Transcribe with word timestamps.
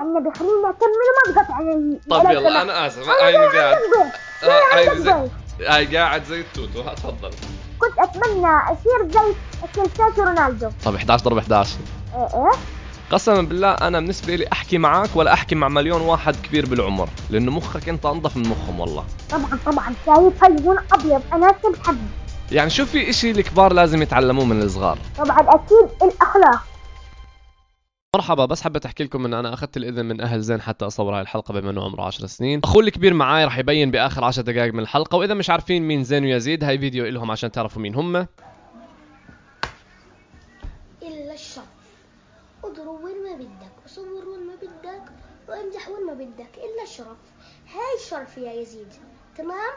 على 0.00 0.08
النبي 0.08 0.38
خليني 0.38 0.52
اكمل 0.64 1.06
وما 1.26 1.42
تقطع 1.42 1.54
علي 1.54 1.98
طب 2.10 2.30
يلا. 2.30 2.62
أنا 2.62 2.86
آسف. 2.86 3.06
ما 3.06 3.12
قاعد. 3.14 3.34
آه، 3.34 4.90
عندي 4.90 5.02
زي. 5.02 5.28
هاي 5.66 5.96
قاعد 5.96 6.24
زي 6.24 6.40
التوتو 6.40 6.80
ها 6.80 6.94
تفضل. 6.94 7.30
كنت 7.78 7.98
أتمنى 7.98 8.46
أصير 8.46 9.10
زي 9.10 9.34
كريستيانو 9.74 10.12
رونالدو. 10.18 10.68
طب 10.84 10.94
11 10.94 11.24
ضرب 11.24 11.38
11 11.38 11.76
إيه 12.14 12.20
إيه. 12.22 12.50
قسما 13.10 13.42
بالله 13.42 13.70
أنا 13.70 13.98
بالنسبة 14.00 14.34
لي 14.34 14.46
أحكي 14.52 14.78
معك 14.78 15.10
ولا 15.14 15.32
أحكي 15.32 15.54
مع 15.54 15.68
مليون 15.68 16.00
واحد 16.00 16.36
كبير 16.36 16.66
بالعمر 16.66 17.08
لأنه 17.30 17.50
مخك 17.50 17.88
أنت 17.88 18.06
أنظف 18.06 18.36
من 18.36 18.48
مخهم 18.48 18.80
والله. 18.80 19.04
طبعا 19.30 19.58
طبعا. 19.66 19.94
شايف 20.06 20.44
هاللون 20.44 20.76
أبيض. 20.92 21.22
أنا 21.32 21.52
كنت 21.52 21.86
حبي 21.86 21.98
يعني 22.52 22.70
شو 22.70 22.86
في 22.86 23.10
إشي 23.10 23.30
الكبار 23.30 23.72
لازم 23.72 24.02
يتعلموه 24.02 24.44
من 24.44 24.62
الصغار؟ 24.62 24.98
طبعا 25.18 25.40
أكيد 25.40 25.88
الأخلاق. 26.02 26.62
مرحبا 28.16 28.44
بس 28.44 28.62
حبيت 28.62 28.86
أحكي 28.86 29.04
لكم 29.04 29.24
إن 29.24 29.34
أنا 29.34 29.54
أخذت 29.54 29.76
الإذن 29.76 30.06
من 30.06 30.20
أهل 30.20 30.40
زين 30.40 30.60
حتى 30.60 30.86
أصور 30.86 31.14
هاي 31.14 31.20
الحلقة 31.20 31.54
بما 31.54 31.70
إنه 31.70 31.84
عمره 31.84 32.02
10 32.02 32.26
سنين. 32.26 32.60
أخوي 32.64 32.82
الكبير 32.82 33.14
معاي 33.14 33.44
رح 33.44 33.58
يبين 33.58 33.90
بآخر 33.90 34.24
10 34.24 34.42
دقائق 34.42 34.74
من 34.74 34.80
الحلقة 34.80 35.18
وإذا 35.18 35.34
مش 35.34 35.50
عارفين 35.50 35.82
مين 35.82 36.04
زين 36.04 36.24
ويزيد 36.24 36.64
هاي 36.64 36.78
فيديو 36.78 37.06
لهم 37.06 37.30
عشان 37.30 37.52
تعرفوا 37.52 37.82
مين 37.82 37.94
هم. 37.94 38.16
إلا 41.02 41.34
الشرف 41.34 41.64
اضرب 42.64 43.04
وين 43.04 43.22
ما 43.22 43.36
بدك 43.36 43.84
وصور 43.84 44.28
وين 44.28 44.46
ما 44.46 44.54
بدك 44.54 45.02
وامزح 45.48 45.88
وين 45.88 46.06
ما 46.06 46.14
بدك 46.14 46.50
إلا 46.56 46.82
الشرف. 46.82 47.18
هاي 47.68 48.04
الشرف 48.04 48.38
يا 48.38 48.52
يزيد. 48.52 48.92
تمام؟ 49.36 49.72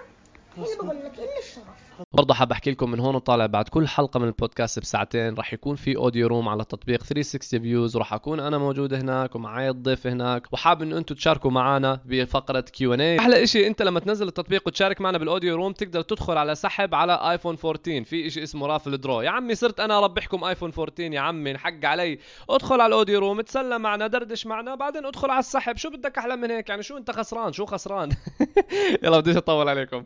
هنا 0.57 0.65
بقول 0.77 0.97
لك 1.05 1.19
إلا 1.19 1.39
الشرف. 1.39 1.83
برضه 2.13 2.33
حاب 2.33 2.51
أحكي 2.51 2.71
لكم 2.71 2.91
من 2.91 2.99
هون 2.99 3.15
وطالع 3.15 3.45
بعد 3.45 3.67
كل 3.67 3.87
حلقة 3.87 4.19
من 4.19 4.27
البودكاست 4.27 4.79
بساعتين. 4.79 5.35
رح 5.35 5.53
يكون 5.53 5.75
في 5.75 5.95
audio 5.95 6.27
room 6.27 6.49
على 6.49 6.63
تطبيق 6.63 7.03
360 7.03 7.61
VUZ 7.61 7.95
وراح 7.95 8.13
أكون 8.13 8.39
أنا 8.39 8.57
موجود 8.57 8.93
هناك 8.93 9.35
ومعي 9.35 9.69
الضيف 9.69 10.07
هناك. 10.07 10.53
وحاب 10.53 10.81
إنه 10.81 10.97
أنتم 10.97 11.15
تشاركوا 11.15 11.51
معنا 11.51 11.99
بفقرة 12.05 12.59
Q 12.59 12.93
and 12.93 13.01
A 13.01 13.19
أحلى 13.19 13.47
شيء 13.47 13.67
أنت 13.67 13.81
لما 13.81 13.99
تنزل 13.99 14.27
التطبيق 14.27 14.63
وتشارك 14.67 15.01
معنا 15.01 15.17
بال 15.17 15.28
audio 15.28 15.55
room 15.55 15.71
تقدر 15.73 16.01
تدخل 16.01 16.37
على 16.37 16.55
سحب 16.55 16.95
على 16.95 17.31
iPhone 17.31 17.57
14 17.65 18.03
في 18.03 18.29
شيء 18.29 18.43
اسمه 18.43 18.67
raffle 18.67 18.97
draw 18.97 19.21
يا 19.21 19.29
عمي 19.29 19.55
صرت 19.55 19.79
أنا 19.79 19.97
اربحكم 19.97 20.43
iPhone 20.43 20.71
14 20.79 21.13
يا 21.13 21.19
عمي 21.19 21.51
انحق 21.51 21.85
علي. 21.85 22.19
ادخل 22.49 22.81
على 22.81 22.87
ال 22.87 22.93
audio 22.93 23.19
room 23.19 23.41
تسلى 23.41 23.79
معنا 23.79 24.07
دردش 24.07 24.45
معنا 24.45 24.75
بعدين 24.75 25.05
ادخل 25.05 25.29
على 25.29 25.39
السحب. 25.39 25.77
شو 25.77 25.89
بدك 25.89 26.17
أحلى 26.17 26.35
من 26.35 26.51
هيك؟ 26.51 26.69
يعني 26.69 26.83
شو 26.83 26.97
أنت 26.97 27.11
خسران؟ 27.11 27.53
شو 27.53 27.65
خسران؟ 27.65 28.09
يلا 29.03 29.19
بديش 29.19 29.37
أطول 29.37 29.69
عليكم. 29.69 30.03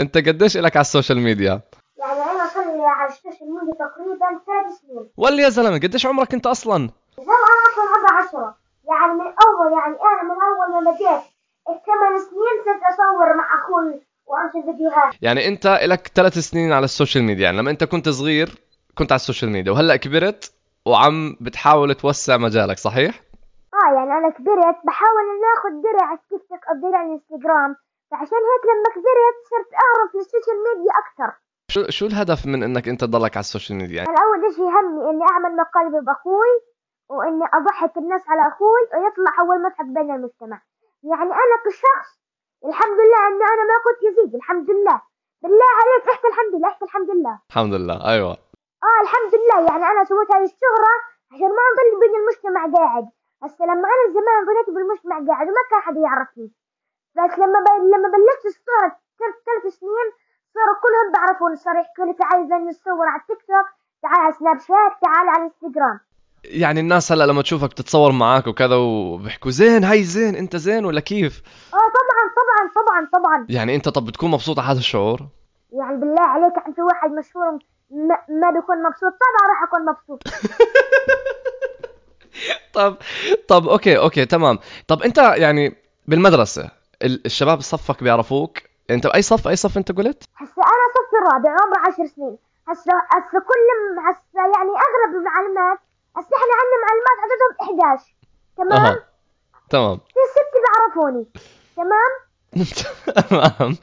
انت 0.00 0.16
قديش 0.18 0.56
لك 0.56 0.76
على 0.76 0.80
ال 0.80 0.85
social 0.85 1.18
media؟ 1.20 1.60
يعني 1.98 2.20
أنا 2.30 2.46
صار 2.46 2.64
لي 2.76 2.82
على 2.86 3.08
ال 3.08 3.15
social 3.15 3.54
media 3.54 3.74
تقريبا 3.74 4.40
ثلاث 4.46 4.78
سنين. 4.80 5.08
ولا 5.16 5.42
يا 5.42 5.48
زلمة 5.48 5.76
قديش 5.78 6.06
عمرك 6.06 6.34
انت 6.34 6.46
أصلا؟ 6.46 6.90
زي 7.18 7.24
ما 7.26 7.32
أنا 7.32 7.72
أصلا 7.72 7.84
عمري 7.96 8.26
عشرة. 8.28 8.56
يعني 8.88 9.12
من 9.12 9.20
أول 9.20 9.72
يعني 9.72 9.94
أنا 9.94 10.22
من 10.22 10.36
أول 10.48 10.84
ما 10.84 10.90
بديت 10.90 11.22
الثمان 11.68 12.18
سنين 12.18 12.56
صرت 12.64 12.82
أصور 12.92 13.36
مع 13.36 13.46
أخوي 13.60 14.00
وانشر 14.26 14.72
فيديوهات 14.72 15.14
يعني 15.22 15.48
أنت 15.48 15.66
لك 15.82 16.10
ثلاث 16.14 16.38
سنين 16.38 16.72
على 16.72 16.84
ال 16.84 16.90
social 16.90 17.24
media. 17.24 17.44
يعني 17.44 17.58
لما 17.58 17.70
أنت 17.70 17.84
كنت 17.84 18.08
صغير 18.08 18.48
كنت 18.94 19.12
على 19.12 19.16
ال 19.16 19.21
social 19.21 19.50
media 19.50 19.72
وهلأ 19.72 19.96
كبرت 19.96 20.52
وعم 20.86 21.36
بتحاول 21.40 21.94
توسع 21.94 22.36
مجالك 22.36 22.78
صحيح؟ 22.78 23.20
آه 23.74 23.94
يعني 23.94 24.12
أنا 24.12 24.30
كبرت 24.30 24.76
بحاول 24.86 25.24
إني 25.32 25.46
آخذ 25.58 25.82
درع 25.82 26.06
على 26.08 26.18
التيك 26.18 26.48
توك 26.48 26.60
أو 26.68 26.90
درع 26.90 26.98
على 26.98 27.08
الإنستغرام. 27.08 27.76
فعشان 28.12 28.42
هيك 28.50 28.64
لما 28.70 28.88
كبرت 28.94 29.36
صرت 29.50 29.70
أعرف 29.84 30.10
ال 30.16 30.22
social 30.22 30.56
media 30.66 30.92
أكثر. 31.02 31.30
شو 31.74 31.80
شو 31.96 32.06
الهدف 32.06 32.40
من 32.46 32.62
إنك 32.62 32.88
أنت 32.88 33.00
تضلك 33.04 33.34
على 33.36 33.46
ال 33.48 33.52
social 33.52 33.78
media؟ 33.78 33.96
يعني 33.96 34.16
اول 34.24 34.54
شيء 34.56 34.68
همي 34.76 35.10
إني 35.10 35.24
أعمل 35.32 35.56
مقالب 35.56 36.04
بأخوي 36.04 36.54
وإني 37.10 37.44
أضحك 37.54 37.96
الناس 37.96 38.22
على 38.28 38.42
أخوي 38.52 38.82
ويطلع 38.92 39.32
أول 39.40 39.62
مضحك 39.62 39.86
بين 39.96 40.10
المجتمع. 40.16 40.58
يعني 41.10 41.32
أنا 41.44 41.56
كشخص 41.64 42.10
الحمد 42.68 42.98
لله 43.04 43.20
ان 43.28 43.42
أنا 43.54 43.62
ما 43.70 43.76
كنت 43.86 44.00
يزيد 44.08 44.34
الحمد 44.34 44.70
لله. 44.70 44.98
بالله 45.42 45.70
عليك 45.80 46.08
احكي 46.12 46.26
الحمد 46.32 46.52
لله 46.54 46.68
احكي 46.68 46.84
الحمد 46.84 47.10
لله. 47.10 47.34
الحمد 47.50 47.74
لله 47.78 47.96
أيوه. 48.12 48.32
آه 48.88 49.00
الحمد 49.04 49.32
لله. 49.38 49.58
يعني 49.70 49.84
أنا 49.92 50.04
سويت 50.04 50.30
هذه 50.34 50.48
الشهرة 50.52 50.94
عشان 51.32 51.50
ما 51.58 51.62
أضل 51.70 51.90
بين 52.02 52.14
المجتمع 52.20 52.62
قاعد. 52.76 53.06
هسه 53.42 53.64
لما 53.64 53.86
أنا 53.94 54.04
زمان 54.16 54.38
ضليت 54.48 54.68
بالمجتمع 54.74 55.16
قاعد 55.28 55.46
وما 55.48 55.62
كان 55.70 55.80
حد 55.86 55.96
يعرفني. 55.96 56.48
بس 57.16 57.38
لما 57.38 57.58
ب... 57.64 57.68
لما 57.94 58.08
بلشت 58.14 58.44
الصورة 58.46 58.88
ثلاث 59.18 59.34
ثلاث 59.46 59.74
سنين 59.78 60.08
صاروا 60.54 60.76
كلهم 60.82 61.12
بيعرفوني 61.12 61.56
صار 61.56 61.74
يحكوا 61.76 62.04
لي 62.06 62.12
تعال 62.12 62.48
زين 62.48 62.68
نصور 62.68 63.06
على 63.06 63.20
التيك 63.20 63.38
توك 63.38 63.66
تعال 64.02 64.20
على 64.20 64.32
سناب 64.32 64.58
شات 64.58 64.92
تعال 65.02 65.28
على 65.28 65.38
الانستغرام 65.38 66.00
يعني 66.44 66.80
الناس 66.80 67.12
هلا 67.12 67.24
لما 67.26 67.42
تشوفك 67.42 67.72
تتصور 67.72 68.12
معك 68.12 68.46
وكذا 68.46 68.76
وبيحكوا 68.76 69.50
زين 69.50 69.84
هاي 69.84 70.02
زين 70.02 70.36
أنت 70.36 70.56
زين 70.56 70.84
ولا 70.84 71.00
كيف؟ 71.00 71.42
آه 71.74 71.76
طبعا 71.76 72.24
طبعا 72.38 72.70
طبعا 72.84 73.08
طبعا. 73.22 73.46
يعني 73.48 73.76
أنت 73.76 73.88
طب 73.88 74.04
بتكون 74.06 74.30
مبسوط 74.30 74.58
على 74.58 74.68
هذا 74.68 74.78
الشعور؟ 74.78 75.20
يعني 75.72 75.96
بالله 75.96 76.22
عليك 76.22 76.52
أنت 76.68 76.78
واحد 76.78 77.10
مشهور 77.10 77.58
ما, 77.90 78.18
ما 78.28 78.50
بيكون 78.50 78.82
مبسوط. 78.82 79.12
طبعا 79.12 79.50
راح 79.50 79.62
أكون 79.62 79.84
مبسوط. 79.84 80.22
طب 82.74 82.96
طب 83.48 83.68
okay 83.68 83.98
okay 83.98 84.24
تمام. 84.26 84.58
طب 84.88 85.02
أنت 85.02 85.18
يعني 85.18 85.76
بالمدرسة 86.08 86.62
ال- 86.62 86.70
الشباب 87.02 87.60
صفك 87.60 88.02
بيعرفوك. 88.02 88.58
انت 88.90 89.06
اي 89.06 89.22
صف 89.22 89.48
أي 89.48 89.56
صف 89.56 89.76
انت 89.78 89.92
قلت؟ 89.92 90.24
هسه 90.36 90.62
أنا 90.62 90.86
صف 90.94 91.14
الرابع 91.18 91.50
عمري 91.50 91.80
عشر 91.92 92.06
سنين. 92.16 92.36
هسه 92.68 92.92
هسه 93.10 93.38
كل 93.38 93.66
هسه 94.08 94.20
يعني 94.34 94.70
اغلب 94.70 95.16
المعلومات 95.16 95.78
هسه 96.16 96.28
إحنا 96.36 96.54
عندنا 96.60 96.78
معلمات 96.86 97.18
عددهم 97.22 97.52
11 97.90 98.14
تمام؟ 98.56 98.86
أها. 98.86 99.04
تمام. 99.70 99.96
في 99.98 100.20
ست 100.32 100.52
بيعرفوني. 100.62 101.26
تمام؟ 101.76 102.12
تمام. 103.28 103.76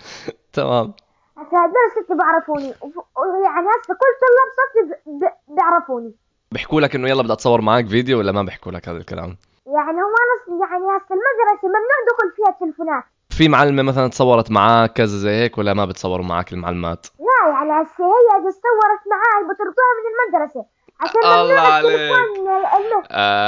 تمام. 0.53 0.93
هسه 1.37 1.57
هدول 1.63 2.05
ست 2.05 2.11
بيعرفوني. 2.11 2.73
ويعني 3.17 3.67
هسه 3.67 3.93
كل 3.93 4.13
طلاب 4.21 4.49
صفي 4.59 5.35
بيعرفوني. 5.47 6.13
بيحكوا 6.51 6.81
لك 6.81 6.95
إنه 6.95 7.09
يلا 7.09 7.23
بدي 7.23 7.33
أتصور 7.33 7.61
معك 7.61 7.87
فيديو 7.87 8.19
ولا 8.19 8.31
ما 8.31 8.43
بيحكوا 8.43 8.71
لك 8.71 8.89
هذا 8.89 8.97
الكلام؟ 8.97 9.37
يعني 9.75 9.97
هو 10.01 10.15
أنا 10.23 10.35
يعني 10.65 10.85
هسه 10.97 11.15
المدرسة 11.15 11.67
ممنوع 11.67 11.99
دخول 12.09 12.31
فيها 12.35 12.51
تلفونات 12.59 13.03
في 13.29 13.47
معلمة 13.47 13.83
مثلا 13.83 14.07
تصورت 14.07 14.51
معك 14.51 14.93
كذا 14.93 15.17
زي 15.17 15.29
هيك 15.29 15.57
ولا 15.57 15.73
ما 15.73 15.85
بتصوروا 15.85 16.25
معك 16.25 16.53
المعلمات؟ 16.53 17.07
لا 17.19 17.51
يعني 17.51 17.71
هسه 17.71 18.03
هي 18.05 18.41
إذا 18.41 18.49
صورت 18.49 19.03
معاي 19.11 19.43
بطردوها 19.49 19.91
من 19.97 20.05
المدرسة. 20.13 20.65
عشان 20.99 21.23
الله 21.23 21.43
ممنوع 21.43 21.73
عليك. 21.73 22.11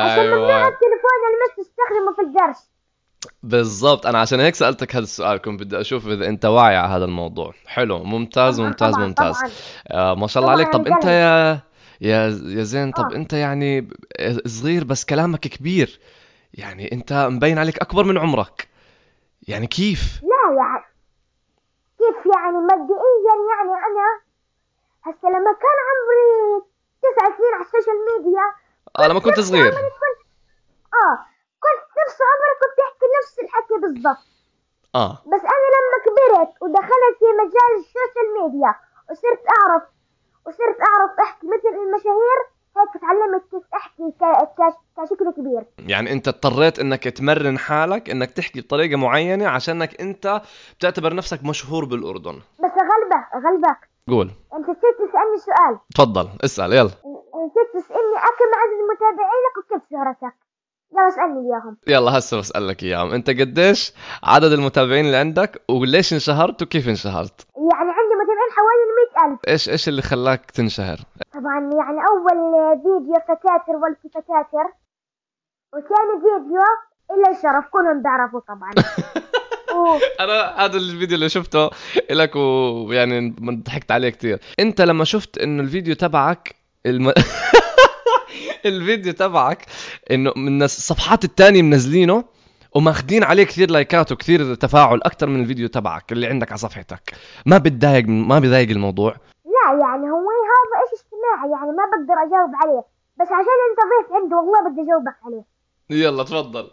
عشان 0.04 0.28
ممنوع 0.28 0.58
أيوه 0.58 0.68
التليفون 0.68 1.20
المس 1.32 1.56
تستخدمه 1.58 2.14
في 2.16 2.22
الدرس. 2.22 2.72
بالضبط. 3.44 4.06
أنا 4.06 4.20
عشان 4.20 4.40
هيك 4.40 4.56
سألتك 4.56 4.96
هذا 4.96 5.03
السؤال. 5.03 5.42
كنت 5.42 5.64
بدي 5.64 5.82
أشوف 5.82 6.08
إذا 6.08 6.28
أنت 6.28 6.46
واعي 6.46 6.76
على 6.76 6.94
هذا 6.94 7.06
الموضوع. 7.06 7.53
حلو. 7.66 8.03
ممتاز 8.03 8.62
ممتاز 8.62 8.98
ممتاز. 8.98 9.38
طبعاً. 9.38 9.52
آه 9.92 10.16
ما 10.16 10.28
شاء 10.28 10.44
الله 10.44 10.53
عليك. 10.53 10.74
طب 10.74 10.88
أنت. 10.88 11.06
يا 11.06 11.59
يا 12.02 12.18
يا 12.44 12.64
زين 12.64 12.92
طب 12.92 13.12
آه. 13.12 13.16
أنت 13.16 13.34
يعني 13.34 13.90
صغير 14.46 14.84
بس 14.84 15.06
كلامك 15.06 15.40
كبير. 15.40 16.00
يعني 16.54 16.92
أنت 16.92 17.14
مبين 17.14 17.58
عليك 17.58 17.80
أكبر 17.80 18.04
من 18.04 18.18
عمرك. 18.18 18.68
يعني 19.48 19.68
كيف؟ 19.68 20.22
لا 20.24 20.56
يعني 20.58 20.84
كيف 21.98 22.26
يعني 22.36 22.58
مبدئيا 22.58 23.36
يعني 23.52 23.74
أنا 23.88 24.08
هسه 25.04 25.30
لما 25.30 25.52
كان 25.64 25.78
عمري 25.88 26.66
تسع 27.02 27.38
سنين 27.38 27.54
على 27.54 27.66
ال 27.66 27.70
social 27.70 27.96
media 28.12 28.46
آه 29.00 29.08
لما 29.08 29.20
كنت 29.20 29.40
صغير. 29.40 29.72
كنت 29.72 29.78
آه 30.94 31.16
كنت 31.64 31.84
نفس 32.02 32.18
عمري 32.30 32.54
كنت 32.62 32.80
أحكي 32.86 33.06
نفس 33.20 33.40
الحكي 33.40 33.74
بالضبط. 33.82 34.28
آه. 34.96 35.12
بس 35.12 35.42
أنا 35.56 35.68
لما 35.76 35.98
كبرت 36.06 36.62
ودخلت 36.62 37.16
في 37.20 37.26
مجال 37.42 37.72
ال 37.80 37.86
social 37.86 38.28
media 38.44 38.76
وصرت 39.12 39.44
أعرف 39.58 39.84
وصرت 40.47 40.78
أعرف 40.90 41.19
أحكي 41.19 41.47
مثل 41.47 41.75
المشاهير 41.88 42.40
هيك 42.78 43.02
تعلمت 43.02 43.44
كيف 43.52 43.63
كش- 44.57 44.81
كشكل 44.97 45.31
كبير. 45.38 45.63
يعني 45.90 46.12
أنت 46.12 46.28
اضطريت 46.28 46.79
إنك 46.79 47.03
تمرن 47.03 47.57
حالك 47.57 48.09
إنك 48.09 48.32
تحكي 48.32 48.61
بطريقة 48.61 48.97
معينة 48.97 49.47
عشانك 49.47 50.02
أنت 50.02 50.41
بتعتبر 50.79 51.14
نفسك 51.14 51.43
مشهور 51.43 51.85
بالأردن. 51.85 52.34
بس 52.35 52.72
اغلبك 52.72 53.28
اغلبك 53.35 53.90
قول. 54.08 54.32
أنت 54.53 54.70
نسيت 54.70 54.96
تسألني 54.96 55.38
سؤال. 55.38 55.79
تفضل 55.96 56.29
اسأل 56.46 56.73
يلا. 56.73 56.85
نسيت 57.46 57.70
تسألني 57.73 58.16
كم 58.37 58.52
عدد 58.61 58.79
متابعينك 58.94 59.58
وكيف 59.58 59.90
شهرتك. 59.91 60.35
يلا 60.94 61.08
اسألني 61.08 61.49
اياهم 61.49 61.78
يلا 61.87 62.17
هسه 62.17 62.37
بسألك 62.37 62.84
إياهم. 62.84 63.11
أنت 63.14 63.29
قديش 63.29 63.94
عدد 64.23 64.52
المتابعين 64.52 65.05
اللي 65.05 65.17
عندك 65.17 65.61
وليش 65.70 66.14
انشهرت 66.14 66.61
وكيف 66.61 66.87
انشهرت؟ 66.90 67.47
يعني 67.58 67.91
عندي 67.91 68.10
متابعين 68.41 68.52
حوالي 68.55 69.35
100000 69.35 69.40
إيش 69.47 69.70
إيش 69.70 69.90
اللي 69.90 70.02
خلاك 70.02 70.52
تنشهر؟ 70.52 70.97
طبعا 71.34 71.59
يعني 71.59 71.99
أول 72.09 72.78
فيديو 72.78 73.20
فتاتر 73.20 73.76
والتي 73.76 74.09
فتاتر 74.09 74.73
وثاني 75.73 76.22
فيديو 76.22 76.61
الا 77.11 77.38
الشرف 77.38 77.66
كلهم 77.72 78.02
بيعرفوا 78.02 78.40
طبعا. 78.40 78.72
أنا 80.20 80.66
هذا 80.66 80.78
الفيديو 80.78 81.16
اللي 81.16 81.29
شفته 81.29 81.70
لك 82.09 82.35
ويعني 82.35 83.35
ضحكت 83.41 83.91
عليه 83.91 84.09
كثير 84.09 84.40
أنت 84.59 84.82
لما 84.82 85.03
شفت 85.03 85.37
إنه 85.37 85.64
الفيديو 85.64 85.96
تبعك 85.96 86.55
الم... 86.85 87.14
الفيديو 88.66 89.14
تبعك 89.14 89.66
إنه 90.11 90.34
من 90.35 90.64
الصفحات 90.64 91.23
التانية 91.23 91.61
منزلينه 91.61 92.23
وماخدين 92.76 93.23
عليه 93.23 93.44
كثير 93.44 93.72
لايكات 93.72 94.12
وكثير 94.12 94.56
تفاعل 94.56 95.00
أكثر 95.06 95.28
من 95.28 95.41
الفيديو 95.41 95.68
تبعك 95.68 96.12
اللي 96.12 96.28
عندك 96.28 96.47
على 96.52 96.58
صفحتك. 96.58 97.14
ما 97.46 97.58
بتضايق 97.58 98.06
ما 98.08 98.40
بضايق 98.40 98.70
الموضوع. 98.70 99.12
لا 99.46 99.79
يعني 99.82 100.12
هو 100.12 100.28
هذا 100.52 100.76
إيش 100.82 101.02
اجتماعي 101.02 101.52
يعني 101.52 101.72
ما 101.78 101.84
بقدر 101.91 102.14
أجاوب 102.14 102.52
عليه. 102.64 102.84
بس 103.20 103.28
عشان 103.28 103.58
أنت 103.70 103.79
ضيف 103.91 104.14
عندي 104.16 104.35
والله 104.35 104.70
بدي 104.70 104.82
أجاوبك 104.82 105.16
عليه. 105.26 105.44
يلا 105.90 106.23
تفضل. 106.23 106.72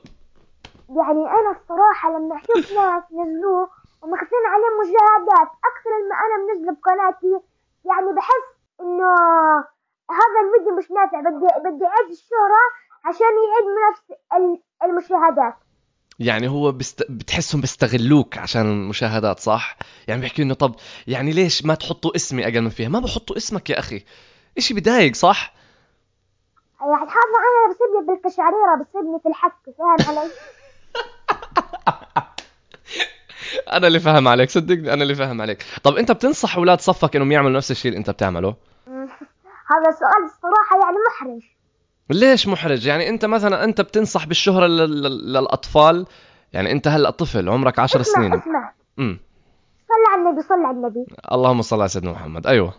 يعني 0.96 1.20
أنا 1.38 1.50
الصراحة 1.60 2.10
لما 2.10 2.36
أشوف 2.36 2.72
ناس 2.72 3.02
نزلوه 3.12 3.68
وماخذين 4.02 4.44
عليه 4.52 4.70
مشاهدات 4.80 5.50
أكثر 5.70 5.90
مما 6.02 6.14
أنا 6.24 6.36
منزله 6.54 6.72
بقناتي 6.80 7.44
يعني 7.84 8.12
بحس 8.16 8.46
إنه 8.80 9.14
هذا 10.20 10.38
الفيديو 10.44 10.76
مش 10.78 10.90
نافع. 10.90 11.20
بدي 11.20 11.46
بدي 11.68 11.84
أعيد 11.86 12.10
الشهرة 12.10 12.62
عشان 13.04 13.26
يعيد 13.46 13.66
نفس 13.90 14.02
ال- 14.36 14.62
المشاهدات. 14.90 15.54
يعني 16.18 16.48
هو 16.48 16.72
بست... 16.72 17.06
بتحسهم 17.10 17.60
بيستغلوك 17.60 18.38
عشان 18.38 18.66
المشاهدات 18.66 19.40
صح؟ 19.40 19.76
يعني 20.08 20.20
بيحكي 20.20 20.42
إنه 20.42 20.54
طب 20.54 20.74
يعني 21.06 21.32
ليش 21.32 21.64
ما 21.64 21.74
تحطوا 21.74 22.16
اسمي 22.16 22.44
أقل 22.44 22.60
من 22.60 22.70
فيها؟ 22.70 22.88
ما 22.88 22.98
بحطوا 22.98 23.36
اسمك 23.36 23.70
يا 23.70 23.78
أخي. 23.78 24.04
إشي 24.58 24.74
بضايق 24.74 25.14
صح؟ 25.14 25.54
يعني 26.80 26.92
هذا 26.92 27.38
أنا 27.48 27.74
بسيبني 27.74 28.06
بالكشعريرة 28.06 28.74
بسيبني 28.74 29.18
في 29.22 29.28
الحك 29.28 29.52
فاهم 29.78 30.18
علي؟ 30.18 30.30
أنا 33.72 33.86
اللي 33.86 34.00
فاهم 34.00 34.28
عليك 34.28 34.50
صدقني 34.50 34.92
أنا 34.92 35.02
اللي 35.02 35.14
فاهم 35.14 35.40
عليك. 35.40 35.64
طب 35.82 35.96
أنت 35.96 36.12
بتنصح 36.12 36.56
أولاد 36.56 36.80
صفك 36.80 37.16
إنهم 37.16 37.32
يعملوا 37.32 37.56
نفس 37.56 37.70
الشيء 37.70 37.88
اللي 37.88 37.98
أنت 37.98 38.10
بتعمله؟ 38.10 38.48
هذا 39.72 39.90
سؤال 39.90 40.24
الصراحة 40.24 40.76
يعني 40.82 40.96
محرج. 41.08 41.57
ليش 42.10 42.48
محرج؟ 42.48 42.86
يعني 42.86 43.08
انت 43.08 43.24
مثلا 43.24 43.64
انت 43.64 43.80
بتنصح 43.80 44.26
بالشهرة 44.26 44.66
لل... 44.66 45.02
لل- 45.02 45.32
للأطفال؟ 45.32 46.06
يعني 46.52 46.72
انت 46.72 46.88
هلا 46.88 47.10
طفل 47.10 47.48
عمرك 47.48 47.78
عشر 47.78 48.00
اسمع 48.00 48.14
سنين. 48.14 48.34
اسمع. 48.34 48.72
امم 48.98 49.20
صل 49.88 50.12
على 50.12 50.28
النبي 50.28 50.42
صل 50.42 50.64
على 50.64 50.76
النبي. 50.76 51.06
اللهم 51.32 51.62
صل 51.62 51.80
على 51.80 51.88
سيدنا 51.88 52.12
محمد. 52.12 52.46
أيوه. 52.46 52.74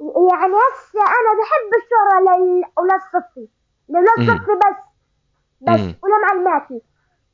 يعني 0.00 0.52
هسه 0.52 1.00
أنا 1.00 1.32
بحب 1.40 1.70
الشهرة 1.80 2.20
لأولاد 2.20 3.00
صفي. 3.12 3.46
لأولاد 3.88 4.18
مم. 4.18 4.26
صفي 4.26 4.52
بس. 4.52 4.76
بس 5.60 5.80
مم. 5.80 5.94
ولمعلماتي 6.02 6.80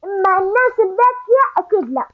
أما 0.04 0.38
الناس 0.38 0.76
الذكية 0.78 1.44
أكيد 1.58 1.94
لا. 1.94 2.08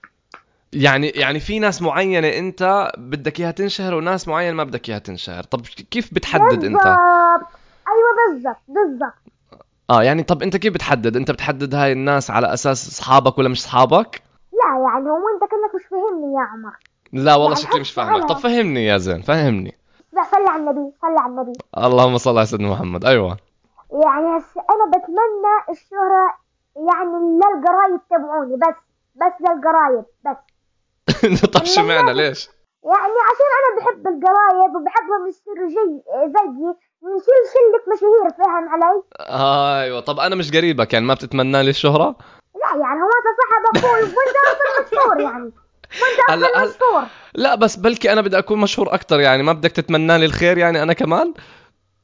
يعني 0.72 1.08
يعني 1.08 1.40
في 1.40 1.58
ناس 1.58 1.82
معينة 1.82 2.28
أنت 2.28 2.92
بدك 2.98 3.40
إياها 3.40 3.50
تنشهر 3.50 3.94
وناس 3.94 4.28
معينة 4.28 4.56
ما 4.56 4.64
بدك 4.64 4.88
إياها 4.88 4.98
تنشهر. 4.98 5.42
طب 5.42 5.60
كيف 5.90 6.14
بتحدد 6.14 6.60
بالضبط. 6.60 6.82
أيوه 7.88 8.32
بالضبط 8.34 8.62
بالضبط. 8.68 9.12
آه 9.90 10.02
يعني 10.02 10.22
طب 10.22 10.42
أنت 10.42 10.56
كيف 10.56 10.74
بتحدد؟ 10.74 11.16
أنت 11.16 11.30
بتحدد 11.30 11.74
هاي 11.74 11.92
الناس 11.92 12.30
على 12.30 12.52
أساس 12.54 12.88
أصحابك 12.88 13.38
ولا 13.38 13.48
مش 13.48 13.58
أصحابك؟ 13.60 14.22
لا 14.52 14.90
يعني 14.92 15.10
هو 15.10 15.28
أنت 15.34 15.50
كأنك 15.50 15.74
مش 15.74 15.86
فاهمني 15.90 16.34
يا 16.34 16.40
عمر. 16.40 16.72
لا 17.12 17.34
والله 17.34 17.56
يعني 17.56 17.68
شكلي 17.68 17.80
مش 17.80 17.92
فاهمك. 17.92 18.28
طب 18.28 18.36
فهمني 18.36 18.86
يا 18.86 18.98
زين 18.98 19.22
فهمني. 19.22 19.74
لا 20.12 20.22
صل 20.22 20.46
على 20.48 20.62
النبي 20.62 20.92
صل 21.02 21.18
على 21.18 21.32
النبي. 21.32 21.52
اللهم 21.78 22.18
صل 22.18 22.36
على 22.36 22.46
سيدنا 22.46 22.68
محمد. 22.70 23.04
أيوه. 23.04 23.36
يعني 23.92 24.38
هسه 24.38 24.60
أنا 24.70 24.90
بتمنى 24.90 25.54
الشهرة 25.70 26.34
يعني 26.76 27.40
للقرايب 27.40 28.00
تبعوني 28.10 28.56
بس 28.56 28.76
بس 29.16 29.32
للقرايب 29.40 30.04
بس. 30.24 30.36
طب 31.54 31.64
شو 31.64 31.82
معنى؟ 31.82 32.12
ليش؟ 32.12 32.48
يعني 32.84 33.18
عشان 33.28 33.48
أنا 33.58 33.76
بحب 33.78 34.06
القرايب 34.06 34.76
وبحبهم 34.76 35.26
يصيروا 35.28 35.68
جي 35.68 36.02
زيي. 36.26 36.74
نشيل 37.02 37.42
شلة 37.52 37.94
مشاهير 37.94 38.30
فاهم 38.38 38.68
علي؟ 38.68 39.02
آيوه 39.84 40.00
طب 40.00 40.20
أنا 40.20 40.34
مش 40.34 40.50
قريبك 40.50 40.92
يعني 40.92 41.04
ما 41.06 41.14
بتتمنى 41.14 41.62
لي 41.62 41.70
الشهرة؟ 41.70 42.16
لا 42.54 42.80
يعني 42.80 43.00
هو 43.02 43.08
انت 43.18 43.28
صاحب 43.40 43.84
أخوي 43.84 44.00
وانت 44.02 44.36
أصلا 44.46 44.98
مشهور 45.00 45.20
يعني. 45.20 45.44
وانت 46.02 46.30
هلا- 46.30 46.64
مشهور. 46.66 47.02
لا 47.34 47.54
بس 47.54 47.76
بلكي 47.76 48.12
أنا 48.12 48.20
بدي 48.20 48.38
أكون 48.38 48.58
مشهور 48.60 48.94
أكثر 48.94 49.20
يعني 49.20 49.42
ما 49.42 49.52
بدك 49.52 49.72
تتمنى 49.72 50.18
لي 50.18 50.24
الخير 50.26 50.58
يعني 50.58 50.82
أنا 50.82 50.92
كمان؟ 50.92 51.34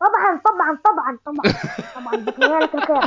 طبعا 0.00 0.40
طبعا 0.44 0.78
طبعا 0.84 1.18
طبعا. 1.26 1.54
طبعا 1.94 2.24
بتمنى 2.24 2.58
لك 2.58 2.74
الخير. 2.74 3.00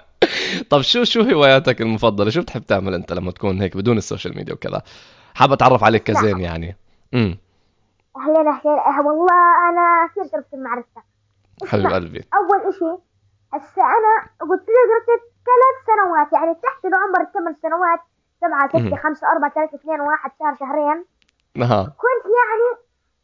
طب 0.70 0.80
شو 0.80 1.04
شو 1.04 1.20
هواياتك 1.22 1.80
المفضلة؟ 1.80 2.30
شو 2.30 2.40
بتحب 2.40 2.62
تعمل 2.66 2.94
أنت 2.94 3.12
لما 3.12 3.30
تكون 3.30 3.60
هيك 3.62 3.76
بدون 3.76 3.96
ال 3.98 4.03
social 4.03 4.36
media 4.36 4.54
وكذا؟ 4.54 4.82
حابب 5.34 5.52
أتعرف 5.52 5.84
عليك 5.84 6.02
كزين 6.02 6.40
يعني. 6.40 6.76
امم 7.14 7.38
اهلين 8.16 8.48
أه 8.48 9.00
والله 9.06 9.34
أنا 9.70 10.08
كثير 10.10 10.24
شرفت 10.32 10.46
بمعرفتك 10.54 11.02
حبيب 11.66 11.86
قلبي. 11.86 12.28
أول 12.34 12.60
إشي 12.68 12.84
هسه 13.52 13.82
أنا 13.82 14.12
قلت 14.50 14.68
لي 14.68 14.82
درست 14.90 15.22
ثلاث 15.48 15.76
سنوات 15.86 16.32
يعني 16.32 16.54
تحت 16.54 16.84
العمر 16.84 17.20
الثمان 17.20 17.54
سنوات 17.62 18.00
سبعة 18.40 18.68
ستة. 18.68 18.96
خمسة 18.96 19.32
أربعة 19.32 19.50
ثلاثة 19.50 19.74
اثنين 19.74 20.00
واحد 20.00 20.30
شهر 20.38 20.54
شهرين. 20.54 21.04
ها 21.56 21.82
كنت 21.84 22.24
يعني 22.40 22.68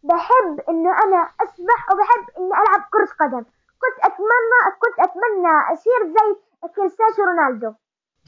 بحب 0.03 0.61
إنه 0.69 0.91
أنا 1.05 1.29
أسبح 1.41 1.81
وبحب 1.93 2.25
إني 2.39 2.53
ألعب 2.53 2.89
كرة 2.93 3.09
قدم. 3.21 3.45
كنت 3.83 4.05
أتمنى 4.05 4.61
كنت 4.83 4.99
أتمنى 4.99 5.55
أصير 5.73 6.01
زي 6.07 6.37
كريستيانو 6.77 7.31
رونالدو. 7.31 7.73